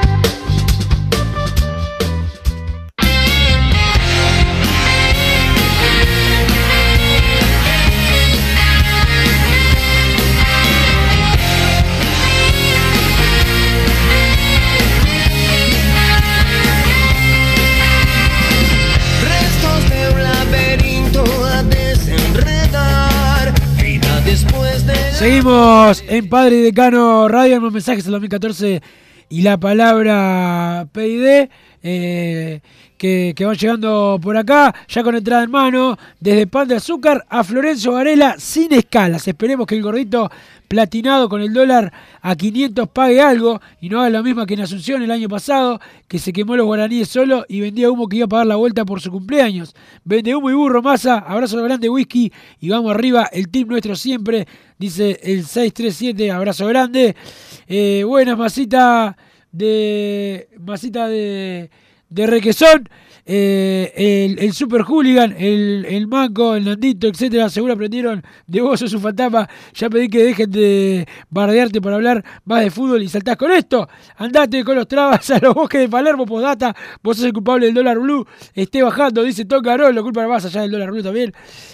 [25.21, 28.81] Seguimos en Padre y Decano Radio, más mensajes del 2014
[29.29, 31.47] y la palabra PID.
[31.83, 32.61] eh,
[33.01, 37.43] que, van llegando por acá, ya con entrada en mano, desde Pan de Azúcar a
[37.43, 39.27] Florencio Varela sin escalas.
[39.27, 40.29] Esperemos que el gordito
[40.67, 44.61] platinado con el dólar a 500 pague algo y no haga lo mismo que en
[44.61, 48.25] Asunción el año pasado, que se quemó los guaraníes solo y vendía humo que iba
[48.25, 49.73] a pagar la vuelta por su cumpleaños.
[50.03, 54.47] Vende humo y burro, masa, abrazo grande, whisky y vamos arriba, el team nuestro siempre,
[54.77, 57.15] dice el 637, abrazo grande.
[57.67, 59.17] Eh, buenas, masita
[59.51, 60.49] de.
[60.59, 61.71] masita de
[62.11, 62.87] de requesón,
[63.25, 68.79] eh, el, el Super Hooligan, el, el Manco, el Nandito, etcétera, seguro aprendieron de vos,
[68.79, 69.47] sos un fantasma.
[69.73, 73.87] Ya pedí que dejen de bardearte para hablar más de fútbol y saltás con esto.
[74.17, 76.75] Andate con los trabas a los bosques de Palermo, postdata.
[77.03, 78.25] Vos sos el culpable del dólar blue.
[78.53, 81.33] Esté bajando, dice Tocarol, lo culpa más allá del dólar blue también.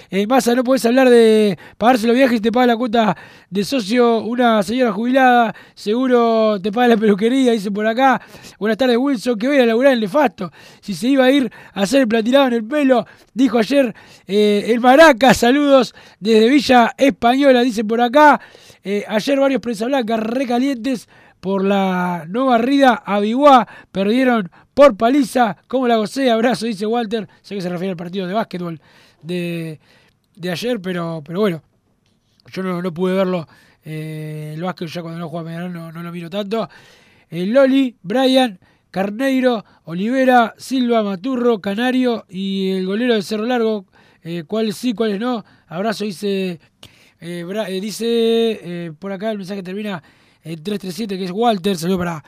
[0.09, 3.17] Eh, Massa, no podés hablar de pagarse los viajes y te paga la cuota
[3.49, 5.55] de socio una señora jubilada.
[5.75, 8.21] Seguro te paga la peluquería, dice por acá.
[8.59, 10.51] Buenas tardes, Wilson, que voy a laburar en Nefasto.
[10.81, 11.36] Si se iba a ir
[11.73, 13.93] a hacer platinado en el pelo, dijo ayer
[14.25, 15.33] eh, el Maraca.
[15.33, 18.39] Saludos desde Villa Española, dice por acá.
[18.83, 21.07] Eh, ayer varios prensa blancas recalientes
[21.39, 23.67] por la no barrida a Biguá.
[23.91, 25.57] Perdieron por paliza.
[25.67, 26.31] ¿Cómo la gocé?
[26.31, 27.27] Abrazo, dice Walter.
[27.41, 28.79] Sé que se refiere al partido de básquetbol
[29.21, 29.79] de,
[30.35, 31.61] de ayer, pero, pero bueno,
[32.51, 33.47] yo no, no pude verlo.
[33.83, 36.69] Eh, el básquet ya cuando no juega no, no lo miro tanto.
[37.29, 38.59] El Loli, Brian,
[38.91, 43.85] Carneiro, Olivera, Silva, Maturro, Canario y el golero de Cerro Largo.
[44.23, 45.43] Eh, ¿Cuáles sí, cuáles no?
[45.67, 46.59] Abrazo, dice,
[47.19, 50.01] eh, eh, dice por acá el mensaje termina
[50.43, 51.77] en 337, que es Walter.
[51.77, 52.23] Saludo para,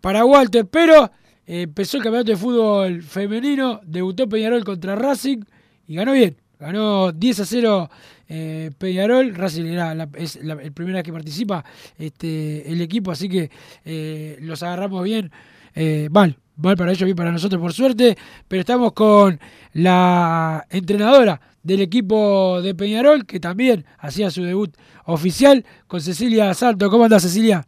[0.00, 0.66] para Walter.
[0.66, 1.10] Pero
[1.46, 5.42] empezó el campeonato de fútbol femenino, debutó Peñarol contra Racing
[5.86, 6.36] y ganó bien.
[6.58, 7.90] Ganó 10 a 0
[8.28, 9.34] eh, Peñarol.
[9.34, 11.64] Racing era es la el primera que participa
[11.98, 15.30] este, el equipo, así que los agarramos bien.
[15.74, 18.16] Eh, mal, mal para ellos, bien para nosotros por suerte.
[18.48, 19.38] Pero estamos con
[19.72, 26.90] la entrenadora del equipo de Peñarol, que también hacía su debut oficial, con Cecilia Salto.
[26.90, 27.66] ¿Cómo andás, Cecilia?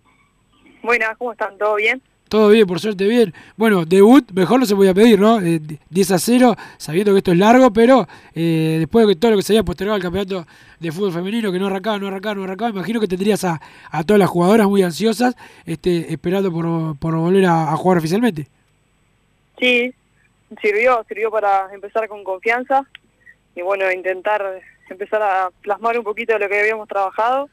[0.83, 1.57] Buenas, ¿cómo están?
[1.59, 2.01] ¿Todo bien?
[2.29, 3.33] Todo bien, por suerte bien.
[3.57, 5.41] Bueno, debut, mejor no se podía pedir, ¿no?
[5.41, 5.61] Eh,
[5.91, 9.45] 10 a 0, sabiendo que esto es largo, pero eh, después de todo lo que
[9.45, 10.45] se había postergado al campeonato
[10.81, 13.61] de fútbol femenino, que no arrancaba, no arrancaba, no arrancaba, imagino que tendrías a,
[13.93, 15.37] a todas las jugadoras muy ansiosas,
[15.67, 18.49] este, esperando por, por volver a, jugar oficialmente.
[19.61, 19.95] Sí,
[20.61, 22.85] sirvió, sirvió para empezar con confianza
[23.55, 27.49] y bueno, intentar empezar a plasmar un poquito de lo que habíamos trabajado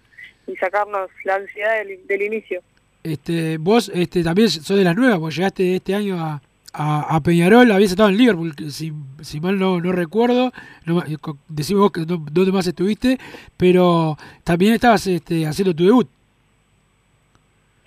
[0.48, 2.62] y sacarnos la ansiedad del, del inicio.
[3.04, 6.42] Este, vos este, también sos de las nuevas, porque llegaste este año a,
[6.74, 10.52] a, Peñarol, habías estado en Liverpool, si, si mal no, no recuerdo,
[10.86, 11.04] no,
[11.50, 13.20] decime vos que, dó- dónde más estuviste,
[13.58, 16.08] pero también estabas este, haciendo tu debut.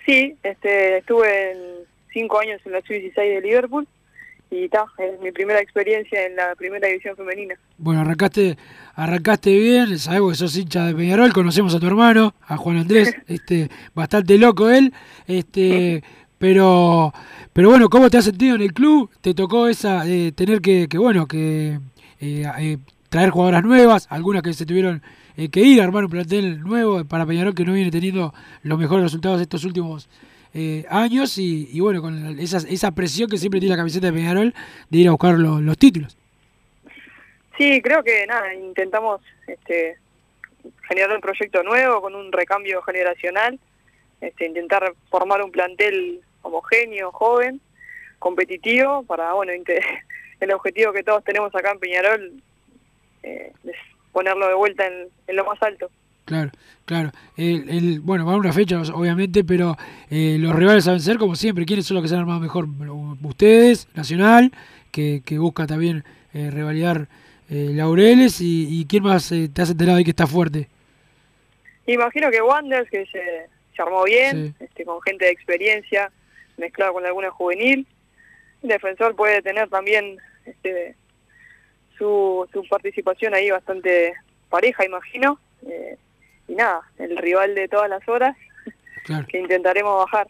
[0.05, 1.57] Sí, este, estuve en
[2.13, 3.87] cinco años en la sub-16 de Liverpool
[4.49, 7.55] y ta, es mi primera experiencia en la primera división femenina.
[7.77, 8.57] Bueno, arrancaste,
[8.95, 13.15] arrancaste bien, sabemos que sos hincha de Peñarol, conocemos a tu hermano, a Juan Andrés,
[13.27, 14.93] este, bastante loco él,
[15.27, 16.03] este,
[16.37, 17.13] pero,
[17.53, 19.09] pero bueno, ¿cómo te has sentido en el club?
[19.21, 21.79] ¿Te tocó esa, eh, tener que, que bueno, que
[22.19, 22.77] eh, eh,
[23.09, 25.01] traer jugadoras nuevas, algunas que se tuvieron
[25.37, 28.33] eh, que ir, armar un plantel nuevo para Peñarol que no viene teniendo
[28.63, 30.09] los mejores resultados estos últimos
[30.53, 34.13] eh, años y, y bueno, con esa, esa presión que siempre tiene la camiseta de
[34.13, 34.53] Peñarol
[34.89, 36.17] de ir a buscar lo- los títulos.
[37.57, 39.97] Sí, creo que nada, intentamos este,
[40.87, 43.59] generar un proyecto nuevo con un recambio generacional,
[44.21, 47.59] este, intentar formar un plantel homogéneo, joven,
[48.19, 49.51] competitivo, para, bueno,
[50.39, 52.43] el objetivo que todos tenemos acá en Peñarol
[53.23, 53.75] eh, es
[54.11, 55.89] ponerlo de vuelta en lo más alto.
[56.27, 56.51] Claro,
[56.83, 57.11] claro.
[57.37, 59.77] El, el- bueno, va a una fecha, obviamente, pero
[60.09, 61.65] eh, los rivales saben ser como siempre.
[61.65, 62.67] ¿Quiénes son los que se han armado mejor?
[63.23, 64.51] Ustedes, Nacional,
[64.91, 67.07] que, que busca también eh, revalidar
[67.49, 68.41] eh, laureles.
[68.41, 70.67] Y, y quién más eh, te has enterado ahí que está fuerte?
[71.85, 76.11] Imagino que Wanders, que se, se armó bien, este, con gente de experiencia,
[76.57, 77.87] mezclado con alguna juvenil.
[78.63, 80.93] El defensor puede tener también este,
[81.97, 84.13] su, su participación ahí bastante
[84.49, 85.39] pareja, imagino.
[85.65, 85.95] Eh,
[86.47, 88.35] y nada, el rival de todas las horas
[89.03, 89.25] Claro.
[89.27, 90.27] que intentaremos bajar.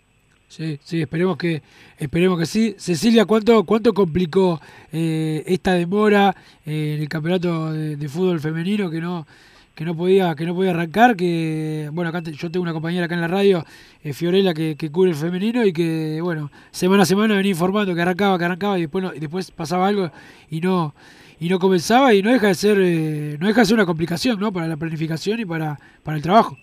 [0.50, 1.62] Sí, sí, esperemos que,
[1.98, 2.76] esperemos que sí.
[2.78, 4.62] Cecilia, ¿cuánto, cuánto complicó
[4.94, 6.34] eh, esta demora
[6.66, 9.28] eh, en el campeonato de, de fútbol femenino que no,
[9.76, 11.18] que no podía, que no podía arrancar?
[11.18, 13.66] Que bueno, acá te- yo tengo una compañera acá en la radio,
[14.04, 17.94] eh, Fiorella, que, que cubre el femenino y que bueno, semana a semana venía informando
[17.94, 20.12] que arrancaba, que arrancaba y después no- y después pasaba algo
[20.50, 20.96] y no
[21.40, 24.40] y no comenzaba y no deja de ser eh, no deja de ser una complicación,
[24.40, 24.52] ¿no?
[24.52, 26.58] Para la planificación y para, para el trabajo.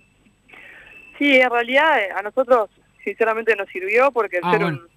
[1.18, 2.70] Sí, en realidad eh, a nosotros
[3.04, 4.78] sinceramente nos sirvió porque al Ah, ser bueno.
[4.78, 4.88] un,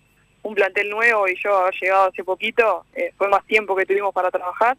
[0.50, 4.14] un plantel nuevo y yo haber llegado hace poquito, eh, fue más tiempo que tuvimos
[4.14, 4.78] para trabajar.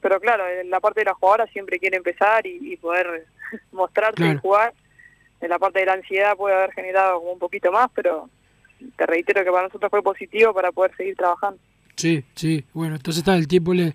[0.00, 3.26] Pero claro, en la parte de las jugadoras siempre quiere empezar y, y poder
[3.72, 4.32] mostrarse Claro.
[4.34, 4.72] y jugar.
[5.40, 8.30] En la parte de la ansiedad puede haber generado como un poquito más, pero
[8.96, 11.58] te reitero que para nosotros fue positivo para poder seguir trabajando.
[11.96, 12.64] Sí, sí.
[12.72, 13.94] Bueno, entonces está el tiempo le-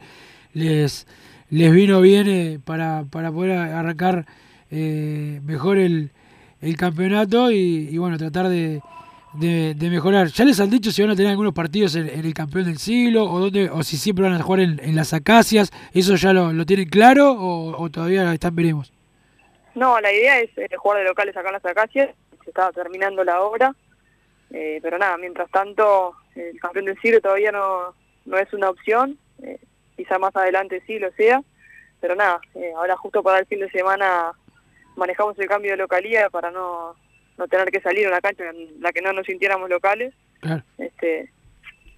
[0.54, 1.08] les
[1.50, 4.26] les vino bien eh, para, para poder arrancar
[4.70, 6.12] eh, mejor el,
[6.62, 8.82] el campeonato y, bueno, tratar de,
[9.34, 10.28] de, mejorar.
[10.28, 13.24] ¿Ya les han dicho si van a tener algunos partidos en, el campeón del siglo
[13.26, 15.72] o dónde o si siempre van a jugar en, las acacias?
[15.94, 18.92] ¿Eso ya lo, lo tienen claro o, todavía están veremos?
[19.76, 22.10] No, la idea es eh, jugar de locales acá en las acacias,
[22.44, 23.76] se estaba terminando la obra,
[24.52, 27.94] eh, pero nada, mientras tanto el campeón del siglo todavía no,
[28.26, 29.60] no es una opción, eh,
[29.96, 31.42] quizá más adelante sí lo sea,
[32.00, 34.32] pero nada, eh, ahora justo para el fin de semana
[34.96, 36.96] manejamos el cambio de localía para no,
[37.38, 40.62] no tener que salir a una cancha en la que no nos sintiéramos locales, Claro.
[40.78, 41.32] este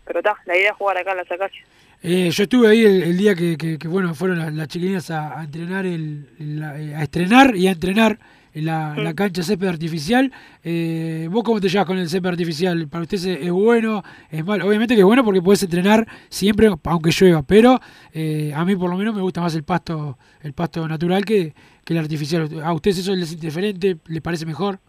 [0.06, 1.68] pero está, la idea es jugar acá en las acacias.
[2.02, 5.12] Eh, yo estuve ahí el, el día que, que- que, bueno fueron las, las chiquilinas
[5.12, 6.28] a, a entrenar el,
[6.60, 8.20] la- eh, a estrenar y a entrenar en
[8.54, 10.32] la, la cancha césped artificial.
[10.64, 12.88] Eh, ¿Vos cómo te llevas con el césped artificial?
[12.88, 14.04] ¿Para usted es, bueno?
[14.32, 14.68] ¿Es malo?
[14.68, 17.80] Obviamente que es bueno porque puedes entrenar siempre aunque llueva, pero
[18.14, 21.54] eh, a mí por lo menos me gusta más el pasto el pasto natural que,
[21.84, 22.50] que el artificial.
[22.64, 23.98] ¿A ustedes eso les es indiferente?
[24.08, 24.80] ¿Les parece mejor?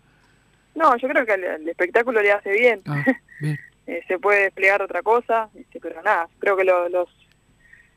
[0.74, 2.80] No, yo creo que el, el espectáculo le hace bien.
[2.86, 3.04] Ah,
[3.40, 3.58] bien.
[3.86, 7.08] Eh, se puede desplegar otra cosa, este, pero nada, creo que lo- los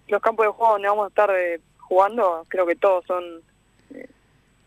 [0.07, 3.23] los campos de juego donde vamos a estar eh, jugando, creo que todos son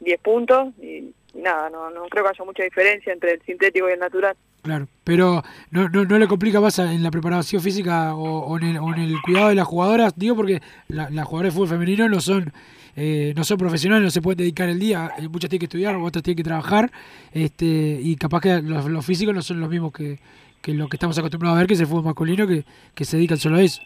[0.01, 3.88] 10 puntos y, y nada, no, no creo que haya mucha diferencia entre el sintético
[3.88, 4.36] y el natural.
[4.62, 8.64] Claro, pero no, no, no le complica más en la preparación física o, o en
[8.64, 11.68] el, o en el cuidado de las jugadoras, digo porque la- las jugadoras de fútbol
[11.68, 12.53] femenino no son
[12.99, 15.94] eh, no son profesionales, no se pueden dedicar el día, eh, muchas tienen que estudiar,
[15.97, 16.90] otras tienen que trabajar,
[17.32, 20.18] este y capaz que los, los físicos no son los mismos que,
[20.62, 23.18] que lo que estamos acostumbrados a ver, que es el fútbol masculino, que, que se
[23.18, 23.82] dedican solo a eso.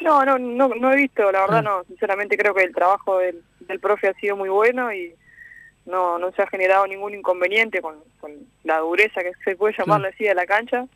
[0.00, 1.62] No, no, no, no he visto, la verdad Ah.
[1.62, 1.84] no.
[1.88, 5.14] Sinceramente creo que el trabajo del, del profe ha sido muy bueno y
[5.86, 8.32] no, no se ha generado ningún inconveniente con, con
[8.64, 10.86] la dureza que se puede llamarle así de la cancha.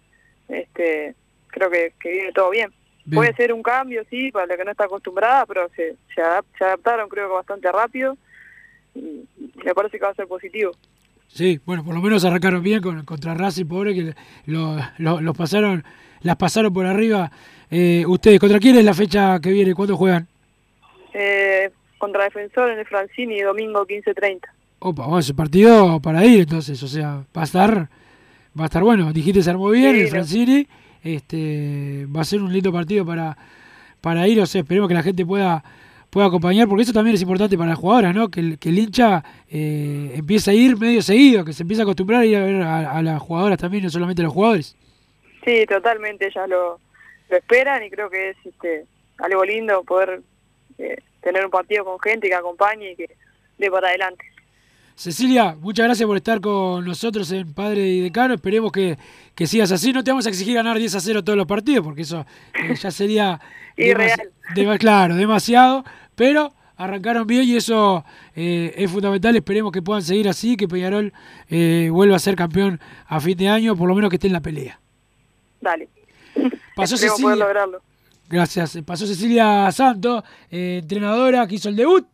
[0.48, 1.14] Este,
[1.48, 2.70] creo que, que viene todo bien.
[3.04, 3.16] Bien.
[3.20, 6.44] Puede ser un cambio, sí, para la que no está acostumbrada, pero se, se, adap-
[6.58, 8.16] se adaptaron creo que bastante rápido
[8.94, 9.24] y
[9.64, 10.72] me parece que va a ser positivo.
[11.28, 14.14] Sí, bueno, por lo menos arrancaron bien con, contra Racing, pobre, que
[14.46, 15.84] lo- lo- los pasaron,
[16.22, 17.30] las pasaron por arriba.
[17.70, 19.74] Eh, ustedes, ¿contra quién es la fecha que viene?
[19.74, 20.26] ¿Cuándo juegan?
[21.12, 24.40] Eh, contra Defensor en el Francini, domingo 15.30.
[24.80, 27.88] Opa, bueno, ese partido para ir entonces, o sea, va a estar,
[28.58, 29.12] va a estar bueno.
[29.12, 30.10] Dijiste se armó bien Sí, el no.
[30.10, 30.66] Francini,
[31.02, 33.36] este, va a ser un lindo partido para,
[34.00, 35.64] para ir, o sea, esperemos que la gente pueda,
[36.10, 38.30] pueda acompañar, porque eso también es importante para las jugadoras, ¿no?
[38.30, 41.84] Que el, que el hincha eh, empiece a ir medio seguido, que se empiece a
[41.84, 44.76] acostumbrar a ir a ver a, a las jugadoras también, no solamente a los jugadores.
[45.44, 46.78] Sí, totalmente, ellas lo,
[47.30, 48.84] lo esperan y creo que es este,
[49.18, 50.20] algo lindo poder
[50.78, 53.16] eh, tener un partido con gente que acompañe y que
[53.58, 54.24] dé para adelante.
[54.98, 58.34] Cecilia, muchas gracias por estar con nosotros en Padre y Decano.
[58.34, 58.98] Esperemos que,
[59.32, 59.92] que sigas así.
[59.92, 62.74] No te vamos a exigir ganar 10 a 0 todos los partidos, porque eso eh,
[62.74, 63.40] ya sería
[63.76, 64.28] Irreal.
[64.80, 65.84] claro, demasiado.
[66.16, 68.04] Pero arrancaron bien y eso
[68.34, 69.36] eh, es fundamental.
[69.36, 71.12] Esperemos que puedan seguir así, que Peñarol
[71.48, 74.32] eh, vuelva a ser campeón a fin de año, por lo menos que esté en
[74.32, 74.80] la pelea.
[75.60, 75.88] Dale.
[76.74, 77.22] Pasó Cecilia.
[77.22, 77.82] poder lograrlo.
[78.30, 78.78] Gracias.
[78.84, 82.06] Pasó Cecilia Santos, eh, entrenadora que hizo el debut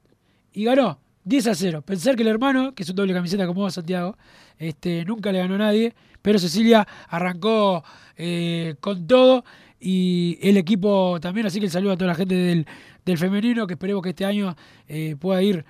[0.52, 1.82] y ganó 10 a 0.
[1.82, 4.16] Pensar que el hermano, que es un doble camiseta como vos, Santiago,
[4.56, 5.92] este, nunca le ganó nadie,
[6.22, 7.82] pero Cecilia arrancó
[8.16, 9.44] eh, con todo
[9.80, 12.64] y el equipo también, así que el saludo a toda la gente del,
[13.04, 14.54] del femenino, que esperemos que este año
[14.86, 15.64] eh, pueda ir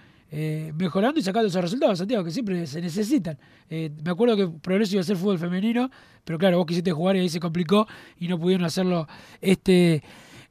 [0.76, 3.38] mejorando y sacando esos resultados, Santiago, que siempre se necesitan.
[3.70, 5.88] Me acuerdo que Progreso iba a ser fútbol femenino,
[6.24, 7.86] pero claro, vos quisiste jugar y ahí se complicó
[8.18, 9.06] y no pudieron hacerlo
[9.40, 10.02] este,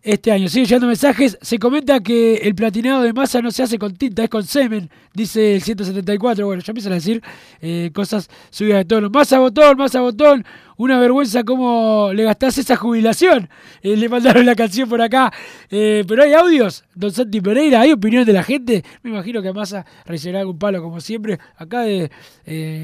[0.04, 0.49] este año.
[0.49, 1.38] Sigue llegando mensajes.
[1.41, 4.89] Se comenta que el platinado de masa no se hace con tinta, es con semen,
[5.14, 6.45] dice el 174.
[6.45, 7.24] Bueno, ya empiezan a decir
[7.62, 9.10] eh, cosas subidas de tono.
[9.10, 10.45] Masa botón, masa botón.
[10.76, 13.47] Una vergüenza cómo le gastás esa jubilación.
[13.82, 15.32] Eh, le mandaron la canción por acá.
[15.70, 18.84] Eh, pero hay audios, don Santi Pereira, hay opinión de la gente.
[19.04, 21.39] Me imagino que Massa recibirá algún palo, como siempre.
[21.56, 22.12] Acá de,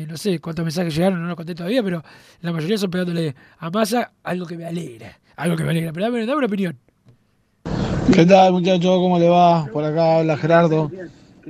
[0.08, 2.04] no sé cuántos mensajes llegaron, no lo conté todavía, pero
[2.42, 5.20] la mayoría son pegándole a Massa algo que me alegra.
[5.36, 5.92] Algo que me alegra.
[5.92, 6.89] Pero dame, dame una opinión.
[8.14, 8.98] ¿Qué tal muchachos?
[8.98, 9.66] ¿Cómo le va?
[9.68, 10.92] Por acá habla Gerardo.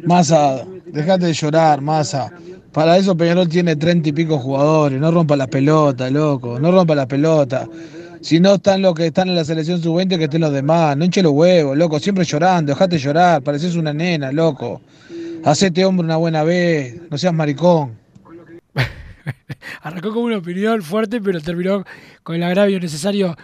[0.04, 2.32] Massa, dejate de llorar, Massa.
[2.72, 5.00] Para eso Peñarol tiene treinta y pico jugadores.
[5.00, 6.60] No rompa la pelota, loco.
[6.60, 7.68] No rompa la pelota.
[8.22, 10.98] Si no están los que están en la selección sub-20, que estén los demás.
[10.98, 12.00] No hinche los huevos, loco.
[12.00, 12.74] Siempre llorando.
[12.74, 13.42] Dejate de llorar.
[13.42, 14.82] Pareces una nena, loco.
[15.46, 17.00] Hacete hombre una buena vez.
[17.10, 17.98] No seas maricón.
[19.82, 21.86] Arrancó con una opinión fuerte, pero terminó
[22.24, 23.36] con el agravio necesario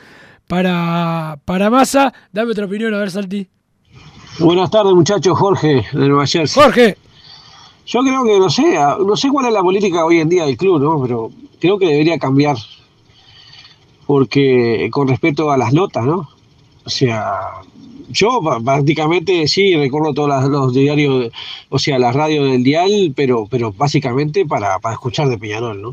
[0.47, 2.13] para, para Massa.
[2.31, 3.47] Dame otra opinión, a ver, Santi.
[4.39, 5.37] Buenas tardes, muchachos.
[5.37, 6.61] Jorge, de Nueva Jersey.
[6.61, 6.97] Jorge.
[7.85, 10.57] Yo creo que, no sé, no sé cuál es la política hoy en día del
[10.57, 11.01] club, ¿no?
[11.01, 12.57] Pero creo que debería cambiar.
[14.07, 16.29] Porque, con respecto a las notas, ¿no?
[16.83, 17.61] O sea,
[18.09, 21.31] yo prácticamente sí recuerdo todos los diarios,
[21.69, 25.91] o sea, las radios del dial, pero, pero básicamente para, para escuchar de Peñarol, ¿no?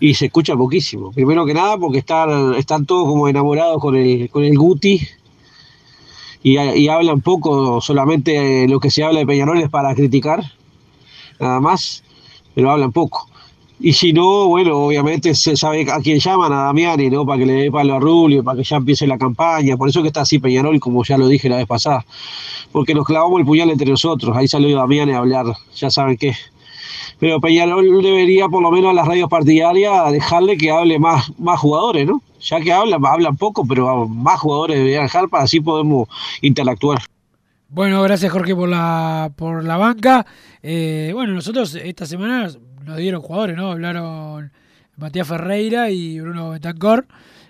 [0.00, 1.12] Y se escucha poquísimo.
[1.12, 5.00] Primero que nada porque están, están todos como enamorados con el, con el Guti
[6.42, 10.44] y, y hablan poco, solamente lo que se habla de Peñarol es para criticar,
[11.40, 12.04] nada más,
[12.54, 13.28] pero hablan poco.
[13.80, 17.24] Y si no, bueno, obviamente se sabe a quién llaman, a Damiani, ¿no?
[17.24, 19.76] Para que le dé palo a Rubio, para que ya empiece la campaña.
[19.76, 22.04] Por eso que está así Peñarol, como ya lo dije la vez pasada.
[22.72, 24.36] Porque nos clavamos el puñal entre nosotros.
[24.36, 25.46] Ahí salió Damiani a hablar,
[25.76, 26.34] ya saben qué.
[27.18, 31.58] Pero Peñarol debería, por lo menos a las radios partidarias, dejarle que hable más, más
[31.60, 32.22] jugadores, ¿no?
[32.40, 36.08] Ya que hablan, hablan poco, pero más jugadores deberían dejar para así podemos
[36.40, 36.98] interactuar.
[37.70, 40.24] Bueno, gracias Jorge por la, por la banca.
[40.62, 42.48] Eh, bueno, nosotros esta semana
[42.84, 43.72] nos dieron jugadores, ¿no?
[43.72, 44.52] Hablaron
[44.96, 47.06] Matías Ferreira y Bruno Betancor.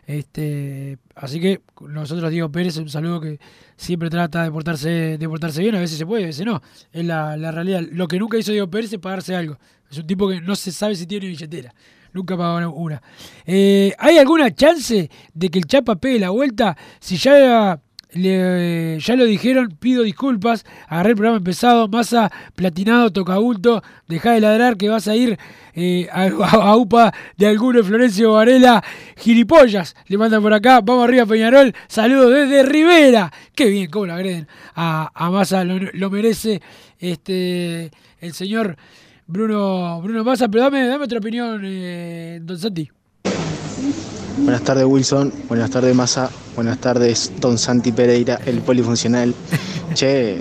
[0.09, 3.39] Este, así que nosotros, Diego Pérez, un saludo que
[3.77, 6.63] siempre trata de portarse, de portarse bien, a veces se puede, a veces no.
[6.91, 7.83] Es la, la realidad.
[7.93, 9.59] Lo que nunca hizo Diego Pérez es pagarse algo.
[9.91, 11.75] Es un tipo que no se sabe si tiene billetera.
[12.15, 13.03] Nunca pagó una.
[13.45, 16.75] Eh, ¿Hay alguna chance de que el Chapa pegue la vuelta?
[17.01, 17.79] Si ya
[18.13, 20.65] Le- ya lo dijeron, pido disculpas.
[20.89, 21.89] Agarré el programa empezado.
[21.89, 23.83] Masa, platinado, tocabulto.
[24.09, 25.39] Deja de ladrar que vas a ir
[25.75, 28.83] eh, a, a- UPA de alguno, Florencio Varela.
[29.17, 30.81] Gilipollas, le mandan por acá.
[30.81, 31.75] Vamos arriba, Peñarol.
[31.87, 33.33] Saludos desde Rivera.
[33.55, 35.65] Qué bien, cómo lo agreden a, a Massa.
[35.65, 36.63] Lo, lo merece
[36.99, 37.91] este
[38.21, 38.77] el señor
[39.27, 40.49] Bruno, Bruno Massa.
[40.49, 42.89] Pero dame, dame otra opinión, eh, Don Santi.
[44.39, 49.35] Buenas tardes Wilson, buenas tardes Massa, buenas tardes Don Santi Pereira, el polifuncional.
[49.95, 50.41] che,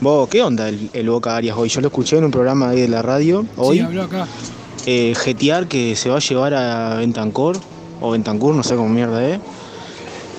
[0.00, 1.68] vos, ¿qué onda el, el Boca Arias hoy?
[1.68, 3.78] Yo lo escuché en un programa ahí de la radio hoy.
[3.78, 4.26] Sí, habló acá.
[4.86, 7.58] Eh, jetear que se va a llevar a Bentancor,
[8.00, 9.38] o Bentancur, no sé cómo mierda es.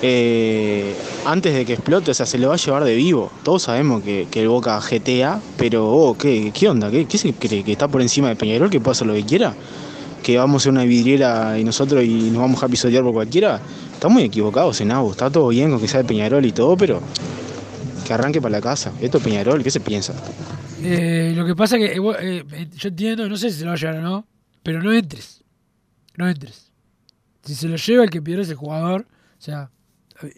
[0.02, 3.30] Eh, antes de que explote, o sea, se lo va a llevar de vivo.
[3.44, 6.90] Todos sabemos que, que el Boca jetea, pero vos, ¿qué, qué onda?
[6.90, 7.62] ¿Qué, ¿Qué se cree?
[7.62, 8.68] ¿Que está por encima de Peñarol?
[8.68, 9.54] ¿Que puede hacer lo que quiera?
[10.22, 13.60] ¿Que vamos a una vidriera y nosotros y nos vamos a pisotear por cualquiera?
[13.92, 15.10] Está muy equivocados en Abu.
[15.10, 17.00] Está todo bien con que sea de Peñarol y todo, pero
[18.06, 18.92] que arranque para la casa.
[19.00, 20.14] Esto es Peñarol, ¿qué se piensa?
[20.82, 23.70] Eh, lo que pasa que eh, eh, eh, yo entiendo, no sé si se lo
[23.70, 24.26] va a llevar o no,
[24.62, 25.42] pero no entres.
[26.16, 26.70] No entres.
[27.44, 29.06] Si se lo lleva el que pierde es el jugador,
[29.38, 29.70] o sea,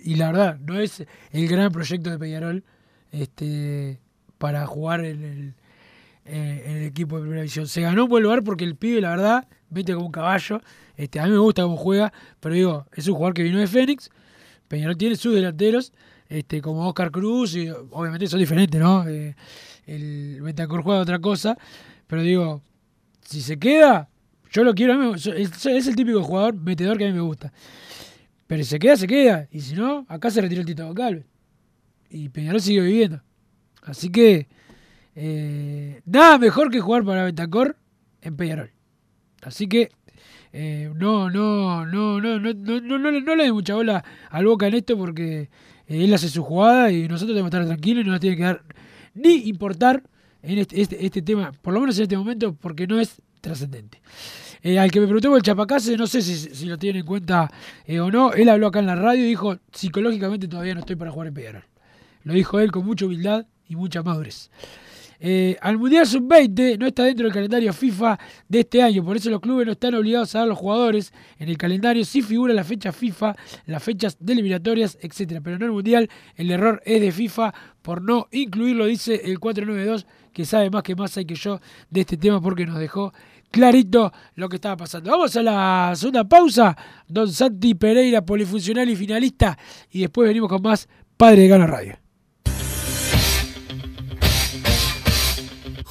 [0.03, 2.64] y la verdad, no es el gran proyecto de Peñarol
[3.12, 4.01] este,
[4.39, 5.55] para jugar en el,
[6.24, 7.66] en el equipo de primera división.
[7.66, 10.61] Se ganó un buen lugar porque el pibe, la verdad, mete como un caballo.
[10.97, 13.66] Este, a mí me gusta cómo juega, pero digo, es un jugador que vino de
[13.66, 14.11] Fénix.
[14.68, 15.93] Peñarol tiene sus delanteros,
[16.29, 19.07] este, como Oscar Cruz, y obviamente son diferentes, ¿no?
[19.09, 19.35] Eh,
[19.87, 21.59] el Bentancur juega otra cosa,
[22.07, 22.62] pero digo,
[23.20, 24.09] si se queda,
[24.51, 27.53] yo lo quiero, es, es el típico jugador metedor que a mí me gusta.
[28.47, 31.27] Pero si se queda, se queda, y si no, acá se retiró el Tito Calve.
[32.11, 33.22] Y Peñarol sigue viviendo.
[33.83, 34.49] Así que,
[35.14, 37.77] eh, nada mejor que jugar para Bentancor
[38.22, 38.74] en Peñarol.
[39.45, 39.90] Así que,
[40.53, 44.47] eh, no, no, no, no, no, no, no, no, no le dé mucha bola al
[44.47, 45.51] Boca en esto porque
[45.88, 48.36] eh, él hace su jugada y nosotros tenemos que estar tranquilos y no nos tiene
[48.36, 48.62] que dar
[49.14, 50.03] ni importar
[50.42, 54.01] en este, este, este tema, por lo menos en este momento, porque no es trascendente.
[54.62, 57.51] Eh, al que me preguntó por el Chapacase, no sé si, lo tiene en cuenta
[58.01, 61.11] o no, él habló acá en la radio y dijo, psicológicamente todavía no estoy para
[61.11, 61.64] jugar en Peñarol.
[62.22, 64.51] Lo dijo él con mucha humildad y mucha madurez.
[65.27, 69.31] Eh, al Mundial Sub-20 no está dentro del calendario FIFA de este año, por eso
[69.31, 71.14] los clubes no están obligados a dar los jugadores.
[71.39, 75.64] En el calendario sí figura la fecha FIFA, las fechas de eliminatorias, etcétera, pero no
[75.64, 76.11] el Mundial.
[76.37, 80.95] El error es de FIFA por no incluirlo, dice el 492, que sabe más que
[80.95, 81.59] más hay que yo
[81.89, 83.14] de este tema porque nos dejó
[83.51, 85.11] clarito lo que estaba pasando.
[85.11, 86.77] Vamos a la segunda pausa.
[87.09, 89.57] Don Santi Pereira, polifuncional y finalista,
[89.91, 92.03] y después venimos con más Padre de Gana Radio.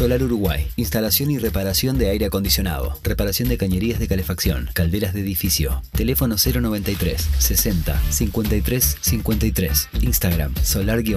[0.00, 0.66] Solar Uruguay.
[0.76, 2.98] Instalación y reparación de aire acondicionado.
[3.02, 4.70] Reparación de cañerías de calefacción.
[4.72, 5.82] Calderas de edificio.
[5.92, 9.88] Teléfono 093 60 53 53.
[10.00, 11.16] Instagram solar-uy.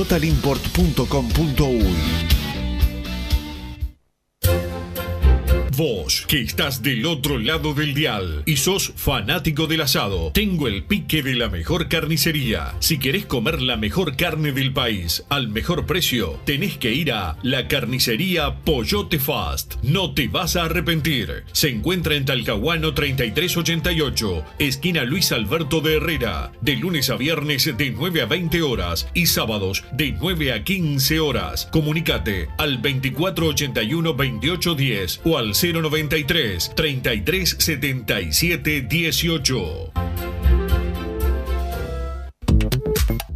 [0.09, 2.38] www.totalimport.com.uy.
[5.79, 10.83] Vos, que estás del otro lado del dial y sos fanático del asado, tengo el
[10.83, 12.75] pique de la mejor carnicería.
[12.81, 17.37] Si querés comer la mejor carne del país al mejor precio, tenés que ir a
[17.43, 19.75] la carnicería Pollote Fast.
[19.81, 21.45] No te vas a arrepentir.
[21.53, 27.91] Se encuentra en Talcahuano 3388, esquina Luis Alberto de Herrera, de lunes a viernes de
[27.91, 31.69] 9 a 20 horas y sábados de 9 a 15 horas.
[31.71, 40.28] Comunicate al 2481 2810 o al 093 33 77 18.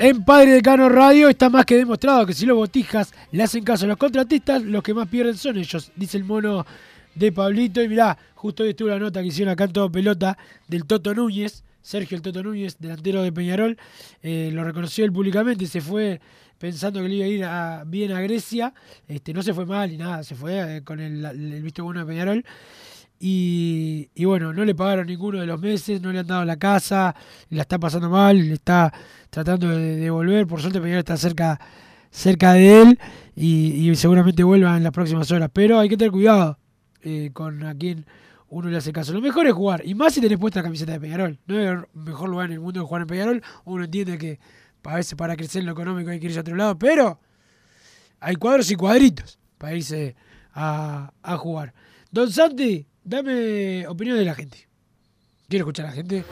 [0.00, 1.28] En Padre de Cano Radio.
[1.28, 4.82] Está más que demostrado que si los botijas le hacen caso a los contratistas, los
[4.82, 6.66] que más pierden son ellos, dice el mono
[7.14, 7.80] de Pablito.
[7.80, 11.14] Y mirá, justo hoy estuvo la nota que hicieron acá en todo pelota del Toto
[11.14, 13.78] Núñez, Sergio el Toto Núñez, delantero de Peñarol.
[14.20, 16.20] Eh, lo reconoció él públicamente, se fue
[16.58, 18.74] pensando que le iba a ir bien a Grecia.
[19.06, 22.06] Este, no se fue mal ni nada, se fue eh, con el visto bueno de
[22.06, 22.44] Peñarol.
[23.20, 27.14] Y, bueno, no le pagaron ninguno de los meses, no le han dado la casa,
[27.50, 28.92] la está pasando mal, le está
[29.30, 30.46] tratando de devolver.
[30.46, 31.60] Por suerte, Peñarol está cerca,
[32.10, 32.98] cerca de él
[33.34, 35.50] y, seguramente vuelva en las próximas horas.
[35.52, 36.58] Pero hay que tener cuidado
[37.02, 38.06] eh, con a quién
[38.50, 39.12] uno le hace caso.
[39.12, 41.38] Lo mejor es jugar, y más si tenés puesta la camiseta de Peñarol.
[41.46, 43.42] No hay mejor lugar en el mundo que jugar en Peñarol.
[43.64, 44.38] Uno entiende que
[44.84, 47.20] a veces para crecer en lo económico hay que irse a otro lado, pero
[48.20, 50.16] hay cuadros y cuadritos para irse
[50.54, 51.74] a, a jugar.
[52.10, 54.58] Don Santi, dame opinión de la gente.
[55.48, 56.24] Quiero escuchar a la gente.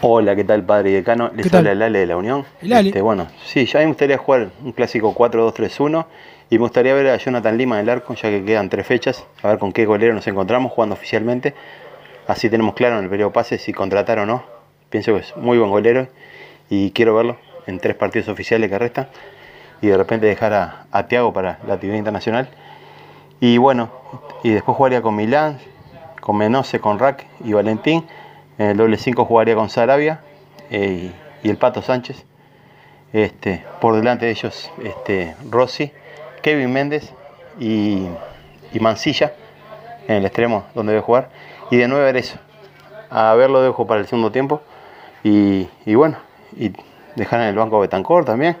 [0.00, 1.30] Hola, ¿qué tal, padre y decano?
[1.34, 1.58] Les ¿Qué tal?
[1.66, 2.46] habla el Ale de la Unión.
[2.62, 2.88] El Ale.
[2.88, 6.06] Este, bueno, sí, ya me gustaría jugar un clásico 4-2-3-1
[6.48, 9.26] y me gustaría ver a Jonathan Lima en el arco, ya que quedan tres fechas,
[9.42, 11.54] a ver con qué golero nos encontramos jugando oficialmente.
[12.26, 14.42] Así tenemos claro en el periodo pase si contratar o no.
[14.88, 16.08] Pienso que es muy buen golero
[16.70, 17.36] y quiero verlo
[17.66, 19.08] en tres partidos oficiales que restan
[19.82, 22.48] y de repente dejar a, a Tiago para la actividad internacional.
[23.40, 23.90] Y bueno,
[24.42, 25.58] y después jugaría con Milán,
[26.20, 28.06] con Menose, con Rack y Valentín.
[28.58, 30.20] En el doble 5 jugaría con Sarabia
[30.70, 31.12] eh,
[31.42, 32.24] y, el Pato Sánchez.
[33.12, 35.92] Este, por delante de ellos este, Rossi,
[36.42, 37.12] Kevin Méndez
[37.58, 38.06] y,
[38.72, 39.32] y Mancilla
[40.06, 41.30] en el extremo donde debe jugar.
[41.70, 42.38] Y de nuevo eso.
[43.10, 44.60] A verlo dejo para el segundo tiempo.
[45.22, 46.18] Y, y bueno,
[46.56, 46.72] y
[47.16, 48.56] dejar en el banco a Betancourt también.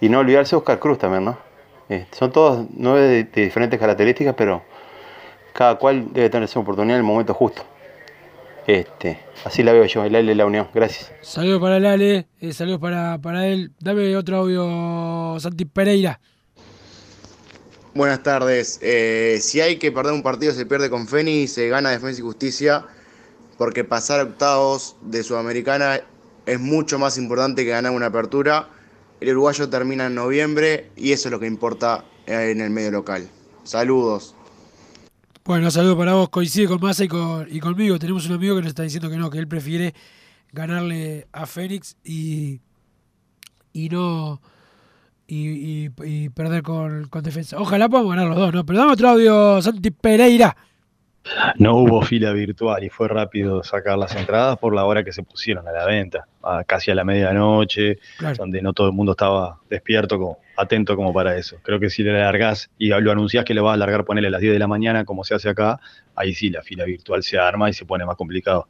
[0.00, 1.38] Y no olvidarse Oscar Cruz también, ¿no?
[1.88, 4.62] Eh, son todos nueve de diferentes características, pero
[5.52, 7.62] cada cual debe tener su oportunidad en el momento justo.
[8.66, 10.68] Este, así la veo yo, el Ale de la Unión.
[10.72, 11.12] Gracias.
[11.22, 13.72] Saludos para el Ale, eh, saludos para, para él.
[13.80, 16.20] Dame otro audio, Santi Pereira.
[17.94, 18.78] Buenas tardes.
[18.82, 22.22] Eh, si hay que perder un partido, se pierde con Feni, se gana Defensa y
[22.22, 22.86] Justicia,
[23.58, 26.00] porque pasar a octavos de Sudamericana
[26.46, 28.68] es mucho más importante que ganar una apertura.
[29.20, 32.92] El uruguayo termina en noviembre y eso es lo que importa eh, en el medio
[32.92, 33.28] local.
[33.64, 34.36] Saludos.
[35.50, 36.28] Bueno, saludo para vos.
[36.28, 37.98] Coincide con Massa y, con, y conmigo.
[37.98, 39.94] Tenemos un amigo que nos está diciendo que no, que él prefiere
[40.52, 42.60] ganarle a Fénix y,
[43.72, 44.40] y no
[45.26, 47.58] y, y- perder con, con defensa.
[47.58, 48.64] Ojalá podamos ganar los dos, ¿no?
[48.64, 50.56] Pero dame otro audio, Santi Pereira.
[51.58, 55.22] No hubo fila virtual y fue rápido sacar las entradas por la hora que se
[55.22, 58.36] pusieron a la venta, a casi a la medianoche, Claro.
[58.38, 61.58] donde no todo el mundo estaba despierto, como, atento como para eso.
[61.62, 64.30] Creo que si le alargás y lo anunciás que lo vas a alargar, ponerle a
[64.30, 65.78] las 10 de la mañana, como se hace acá,
[66.16, 68.68] ahí sí la fila virtual se arma y se pone más complicado.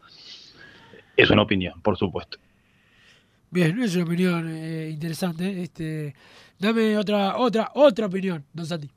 [1.16, 2.38] Es una opinión, por supuesto.
[3.50, 5.62] Bien, es una opinión eh, interesante.
[5.62, 6.14] Este,
[6.58, 8.90] dame otra, otra, otra opinión, don Santi.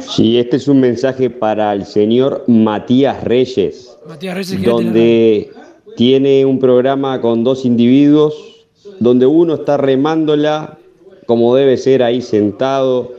[0.00, 5.50] Sí, este es un mensaje para el señor Matías Reyes, Matías Reyes, donde
[5.96, 8.66] tiene un programa con dos individuos,
[9.00, 10.78] donde uno está remándola
[11.26, 13.12] como debe ser ahí sentado,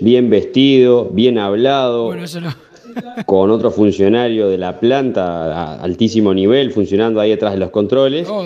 [0.00, 2.54] bien vestido, bien hablado, Bueno, eso no.
[3.26, 8.28] con otro funcionario de la planta a altísimo nivel funcionando ahí detrás de los controles.
[8.28, 8.44] Oh.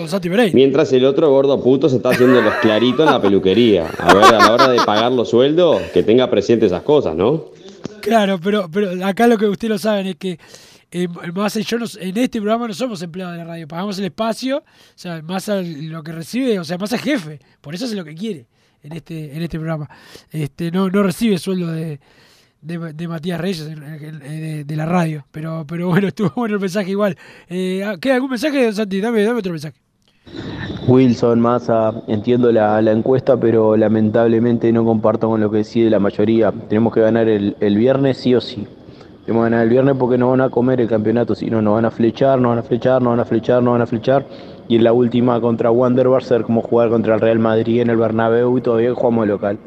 [0.53, 3.89] Mientras el otro gordo puto se está haciendo los claritos en la peluquería.
[3.97, 7.45] A ver, a la hora de pagar los sueldos, que tenga presente esas cosas, ¿no?
[8.03, 10.37] Claro, pero, pero acá lo que ustedes lo saben es que
[10.91, 13.97] eh, Massa y yo nos- en este programa no somos empleados de la radio, pagamos
[13.97, 14.63] el espacio, o
[14.95, 18.13] sea, Massa lo que recibe, o sea, Massa es jefe, por eso hace lo que
[18.13, 18.47] quiere
[18.83, 19.89] en este, en este programa.
[20.29, 21.99] Este, no, no recibe sueldo de,
[22.61, 27.17] de, Matías Reyes de, de la radio, pero, pero bueno, estuvo bueno el mensaje igual.
[27.47, 28.99] Eh, ¿Queda algún mensaje, Santi?
[29.01, 29.79] Dame, dame otro mensaje.
[30.87, 36.51] Wilson, Massa, entiendo la, encuesta, pero lamentablemente no comparto con lo que decide la mayoría.
[36.51, 38.67] Tenemos que ganar el, viernes sí o sí.
[39.25, 41.75] Tenemos que ganar el viernes porque no van a comer el campeonato, si no nos
[41.75, 44.25] van a flechar, nos van a flechar, nos van a flechar, nos van a flechar.
[44.67, 47.89] Y en la última contra Wander va ser como jugar contra el Real Madrid en
[47.89, 49.57] el Bernabéu y todavía jugamos local.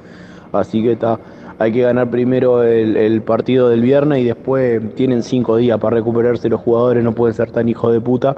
[0.52, 1.18] Así que está,
[1.58, 5.96] hay que ganar primero el, el partido del viernes y después tienen cinco días para
[5.96, 8.36] recuperarse los jugadores, no pueden ser tan hijos de puta.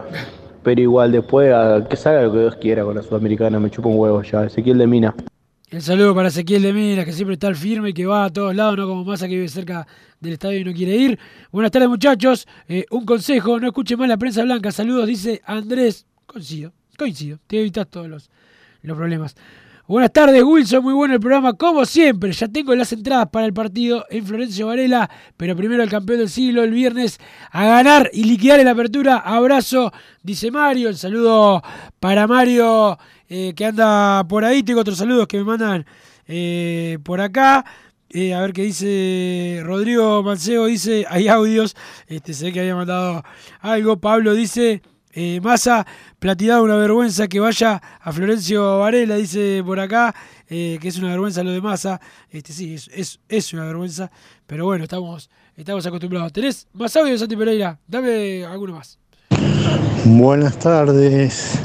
[0.62, 1.54] Pero igual después
[1.88, 4.44] que salga lo que Dios quiera con la Sudamericana, me chupa un huevo ya.
[4.44, 5.14] Ezequiel de Mina.
[5.70, 8.30] El saludo para Ezequiel de Mina, que siempre está al firme y que va a
[8.30, 9.86] todos lados, no como Massa que vive cerca
[10.18, 11.18] del estadio y no quiere ir.
[11.52, 12.48] Buenas tardes, muchachos.
[12.68, 14.72] Eh, un consejo, no escuche más la prensa blanca.
[14.72, 16.06] Saludos, dice Andrés.
[16.24, 17.38] Coincido, coincido.
[17.46, 18.30] Te evitas todos los,
[18.82, 19.36] los problemas.
[19.88, 20.84] Buenas tardes, Wilson.
[20.84, 22.30] Muy bueno el programa, como siempre.
[22.32, 25.08] Ya tengo las entradas para el partido en Florencio Varela,
[25.38, 27.18] pero primero el campeón del siglo el viernes
[27.50, 29.16] a ganar y liquidar en la apertura.
[29.16, 29.90] Abrazo,
[30.22, 30.90] dice Mario.
[30.90, 31.62] El saludo
[32.00, 32.98] para Mario
[33.30, 34.62] eh, que anda por ahí.
[34.62, 35.86] Tengo otros saludos que me mandan
[36.26, 37.64] eh, por acá.
[38.10, 40.66] Eh, a ver qué dice Rodrigo Manceo.
[40.66, 41.74] Dice, hay audios.
[42.08, 43.24] Este, sé que había mandado
[43.60, 43.98] algo.
[43.98, 44.82] Pablo dice,
[45.20, 45.84] eh, Massa,
[46.20, 49.16] platinado una vergüenza que vaya a Florencio Varela.
[49.16, 50.14] Dice por acá
[50.48, 52.00] eh, que es una vergüenza lo de Massa.
[52.30, 52.76] Este, sí,
[53.28, 54.12] es, una vergüenza.
[54.46, 56.32] Pero bueno, estamos, estamos acostumbrados.
[56.32, 57.76] ¿Tenés más audios, Santi Pereira?
[57.88, 58.96] Dame alguno más.
[60.04, 61.58] Buenas tardes.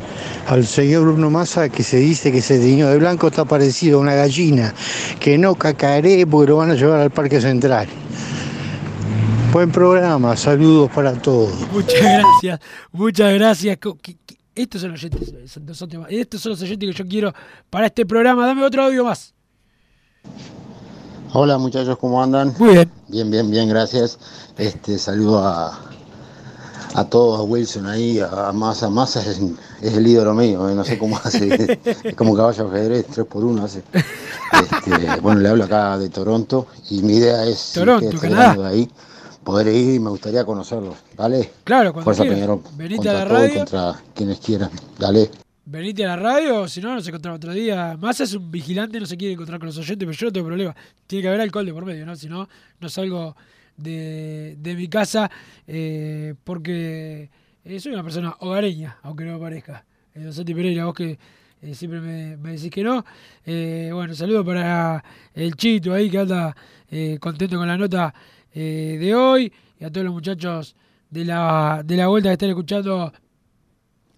[0.48, 4.02] Al señor Bruno Massa que se dice que ese niño de blanco está parecido a
[4.02, 4.74] una gallina,
[5.20, 7.88] que no cacaré porque lo van a llevar al Parque Central.
[9.54, 11.52] Buen programa, saludos para todos.
[11.72, 12.60] Muchas gracias,
[12.92, 13.78] muchas gracias.
[13.78, 14.18] Que- que-
[14.56, 15.30] Estos son los oyentes,
[16.10, 17.34] estos son los oyentes que yo quiero
[17.72, 18.46] para este programa.
[18.46, 19.34] Dame otro audio más.
[21.34, 22.54] Hola muchachos, ¿cómo andan?
[22.60, 22.92] Muy bien.
[23.08, 24.20] Bien, bien, bien, gracias.
[24.58, 25.80] Este saludo a,
[26.94, 28.90] a todos, a Wilson ahí, a Massa.
[28.92, 29.40] Massa es,
[29.82, 33.26] es el ídolo mío, eh, no sé cómo hace, es como caballo de ajedrez, 3
[33.26, 33.82] por 1 hace.
[33.92, 38.54] Este, bueno, le hablo acá de Toronto y mi idea es, Toronto, Canadá.
[38.56, 38.90] de ahí,
[39.44, 41.52] poder ir y me gustaría conocerlos, ¿vale?
[41.64, 42.60] Claro, cuando Fuerza quieras.
[42.76, 43.56] Venite a la radio.
[43.56, 45.30] contra quienes quieran, dale.
[45.66, 47.98] Venite a la radio, si no, nos encontramos otro día.
[48.00, 50.48] Massa es un vigilante, no se quiere encontrar con los oyentes, pero yo no tengo
[50.48, 50.76] problema.
[51.08, 52.16] Tiene que haber alcohol de por medio, ¿no?
[52.16, 53.36] Si no, no salgo
[53.78, 55.32] de, de mi casa
[55.66, 57.30] eh, porque
[57.64, 59.86] eh, soy una persona hogareña, aunque no me parezca.
[60.14, 61.18] Eh, don Santi Pereira, vos que
[61.62, 63.06] eh, siempre me, me decís que no.
[63.46, 66.56] Eh, bueno, saludo para el Chito ahí que anda
[67.20, 68.14] contento con la nota
[68.54, 70.76] eh, de hoy y a todos los muchachos
[71.10, 73.14] de la, de la vuelta que están escuchando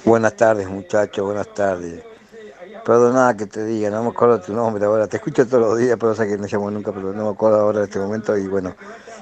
[0.04, 2.04] Buenas tardes, muchachos, buenas tardes.
[2.84, 5.06] Perdona que te diga, no me acuerdo tu nombre ahora.
[5.06, 7.60] Te escucho todos los días, pero sé que no llamo nunca, pero no me acuerdo
[7.60, 8.36] ahora en este momento.
[8.36, 8.74] Y bueno,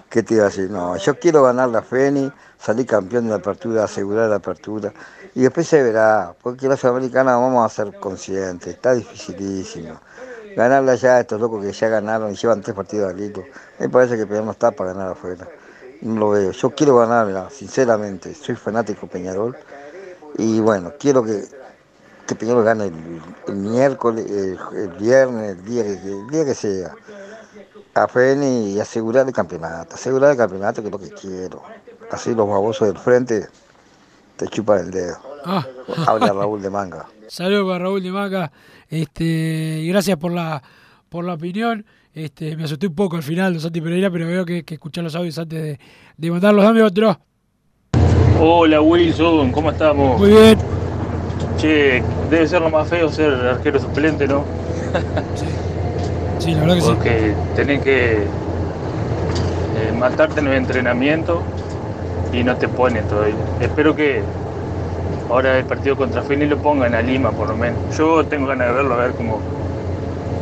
[0.08, 0.70] ¿qué te iba a decir?
[0.70, 4.92] No, yo quiero ganar la FENI, salir campeón de la apertura, asegurar la apertura.
[5.34, 10.00] Y después se verá, porque la Sudamericana vamos a ser conscientes, está dificilísimo.
[10.56, 13.44] Ganarla ya a estos locos que ya ganaron y llevan tres partidos al hilo,
[13.78, 15.46] me parece que Peñarol no está para ganar afuera.
[16.00, 16.50] No lo veo.
[16.52, 18.34] Yo quiero ganarla, sinceramente.
[18.34, 19.56] Soy fanático Peñarol.
[20.38, 21.44] Y bueno, quiero que,
[22.30, 22.94] que Peñarol gane el,
[23.48, 26.94] el miércoles, el, el viernes, el día, que, el día que sea.
[27.94, 29.96] A Feni y asegurar el campeonato.
[29.96, 31.60] Asegurar el campeonato que es lo que quiero.
[32.08, 33.48] Así los babosos del frente
[34.36, 35.16] te chupan el dedo.
[35.44, 35.66] Ah.
[36.06, 37.06] Habla Raúl de Manga.
[37.26, 38.52] Saludos para Raúl de Maca.
[38.88, 39.24] Este,
[39.82, 40.62] y gracias por la,
[41.08, 41.84] por la opinión.
[42.14, 45.02] Este, me asusté un poco al final de Santi Pereira, pero veo que, que escuchar
[45.02, 45.80] los audios antes de,
[46.16, 46.64] de mandarlos.
[46.64, 47.18] Dame otro.
[48.40, 50.18] Hola Wilson, ¿cómo estamos?
[50.20, 50.58] Muy bien.
[51.56, 54.44] Che, debe ser lo más feo ser arquero suplente, ¿no?
[56.38, 56.86] Sí, la verdad que sí.
[56.86, 61.42] Porque tenés que eh, matarte en el entrenamiento
[62.32, 63.34] y no te ponen todavía.
[63.60, 64.22] Espero que
[65.28, 67.96] ahora el partido contra Feni lo pongan a Lima por lo menos.
[67.96, 69.40] Yo tengo ganas de verlo, a ver cómo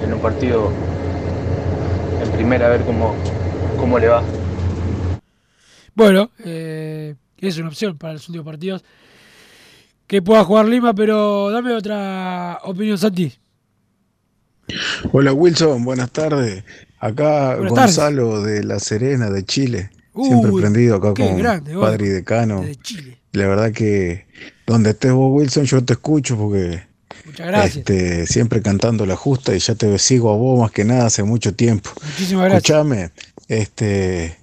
[0.04, 0.70] en un partido
[2.22, 3.14] en primera, a ver cómo,
[3.78, 4.22] cómo le va.
[5.94, 8.84] Bueno, eh, es una opción para los últimos partidos.
[10.08, 13.30] Que pueda jugar Lima, pero dame otra opinión, Santi.
[15.12, 16.64] Hola Wilson, buenas tardes.
[16.98, 19.90] Acá Buenas Gonzalo de La Serena, de Chile.
[20.14, 22.62] Siempre prendido acá con grande, padre y decano.
[22.62, 23.18] De Chile.
[23.32, 24.26] La verdad que
[24.66, 26.84] donde estés vos, Wilson, yo te escucho porque
[27.26, 27.76] Muchas gracias.
[27.76, 31.22] este, siempre cantando la justa y ya te sigo a vos más que nada hace
[31.22, 31.90] mucho tiempo.
[32.02, 32.64] Muchísimas gracias.
[32.64, 33.10] Escuchame,
[33.46, 34.37] este,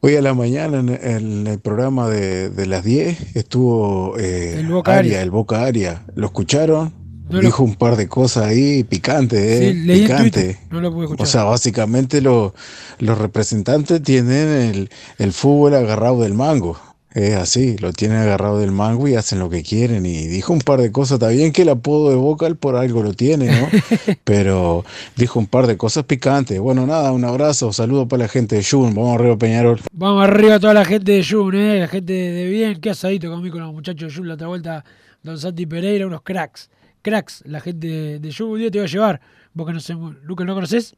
[0.00, 4.68] hoy a la mañana en, en el programa de, de las 10 estuvo eh, El
[4.68, 5.22] Boca Aria.
[5.22, 6.04] el Boca Aria.
[6.14, 6.92] ¿Lo escucharon?
[7.28, 10.58] No lo- Dijo un par de cosas ahí picantes, eh, Sí, leí picante.
[10.70, 11.24] No lo pude escuchar.
[11.26, 12.54] O sea, básicamente lo-
[13.00, 16.78] los representantes tienen el, el fútbol agarrado del mango.
[17.16, 20.04] Es así, lo tienen agarrado del mango y hacen lo que quieren.
[20.04, 22.76] Y dijo un par de cosas, está bien que el apodo de Boca él por
[22.76, 23.68] algo lo tiene, ¿no?
[24.24, 24.84] Pero
[25.16, 26.60] dijo un par de cosas picantes.
[26.60, 29.80] Bueno, nada, un abrazo, saludo para la gente de Jun, vamos arriba Peñarol.
[29.92, 32.82] Vamos arriba a toda la gente de Jun, eh, la gente de bien.
[32.82, 34.84] Qué asadito conmigo con los muchachos de Jun la otra vuelta.
[35.22, 36.68] Don Santi Pereira, unos cracks.
[37.00, 38.50] Cracks, la gente de, Jun.
[38.50, 39.22] Un día te voy a llevar.
[39.54, 40.94] Vos que no sé, Lucas, ¿no conoces?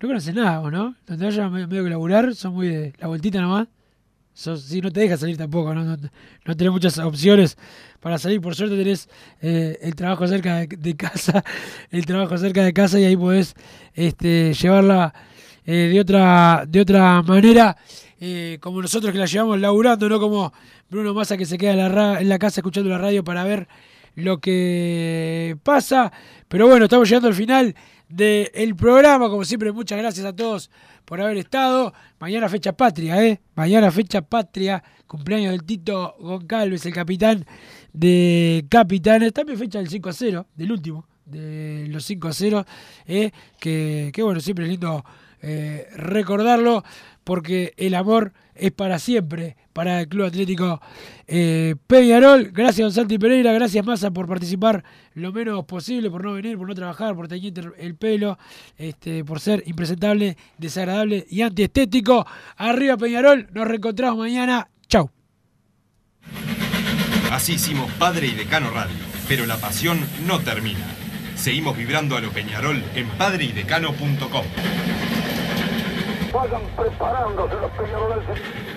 [0.00, 0.96] No conoces nada, ¿no?
[1.06, 3.68] Donde medio, medio que laburar, son muy de la vueltita nomás.
[4.38, 5.82] Sos, sí, no te deja salir tampoco, ¿no?
[5.82, 7.56] No, no tenés muchas opciones
[8.00, 8.38] para salir.
[8.42, 9.08] Por suerte tenés
[9.40, 11.42] eh, el trabajo cerca de, de casa,
[11.90, 13.54] el trabajo cerca de casa y ahí podés
[13.94, 15.14] este, llevarla
[15.64, 17.78] eh, de otra de otra manera,
[18.20, 20.52] eh, como nosotros que la llevamos laburando, no como
[20.90, 23.42] Bruno Massa que se queda en la, ra- en la casa escuchando la radio para
[23.42, 23.66] ver
[24.16, 26.12] lo que pasa.
[26.48, 27.74] Pero bueno, estamos llegando al final
[28.10, 29.30] del programa.
[29.30, 30.70] Como siempre, muchas gracias a todos
[31.06, 31.94] por haber estado.
[32.18, 33.40] Mañana fecha patria, ¿eh?
[33.54, 34.82] Mañana fecha patria.
[35.06, 37.46] Cumpleaños del Tito Goncalves, el capitán
[37.92, 39.32] de Capitanes.
[39.32, 42.66] También fecha del 5 a 0, del último, de los 5 a 0.
[43.06, 43.30] ¿eh?
[43.58, 45.04] Que, que bueno, siempre es lindo
[45.40, 46.82] eh, recordarlo
[47.26, 50.80] porque el amor es para siempre para el Club Atlético
[51.26, 52.52] eh, Peñarol.
[52.52, 53.52] Gracias, don Santi Pereira.
[53.52, 57.62] Gracias, Massa, por participar lo menos posible, por no venir, por no trabajar, por teñirte
[57.78, 58.38] el pelo,
[58.78, 62.24] este, por ser impresentable, desagradable y antiestético.
[62.56, 63.48] Arriba, Peñarol.
[63.52, 64.68] Nos reencontramos mañana.
[64.86, 65.10] Chau.
[67.32, 68.94] Así hicimos Padre y Decano Radio,
[69.26, 69.98] pero la pasión
[70.28, 70.94] no termina.
[71.34, 74.44] Seguimos vibrando a lo Peñarol en padreidecano.com.
[76.36, 78.75] Vayan preparándose los peñaroles.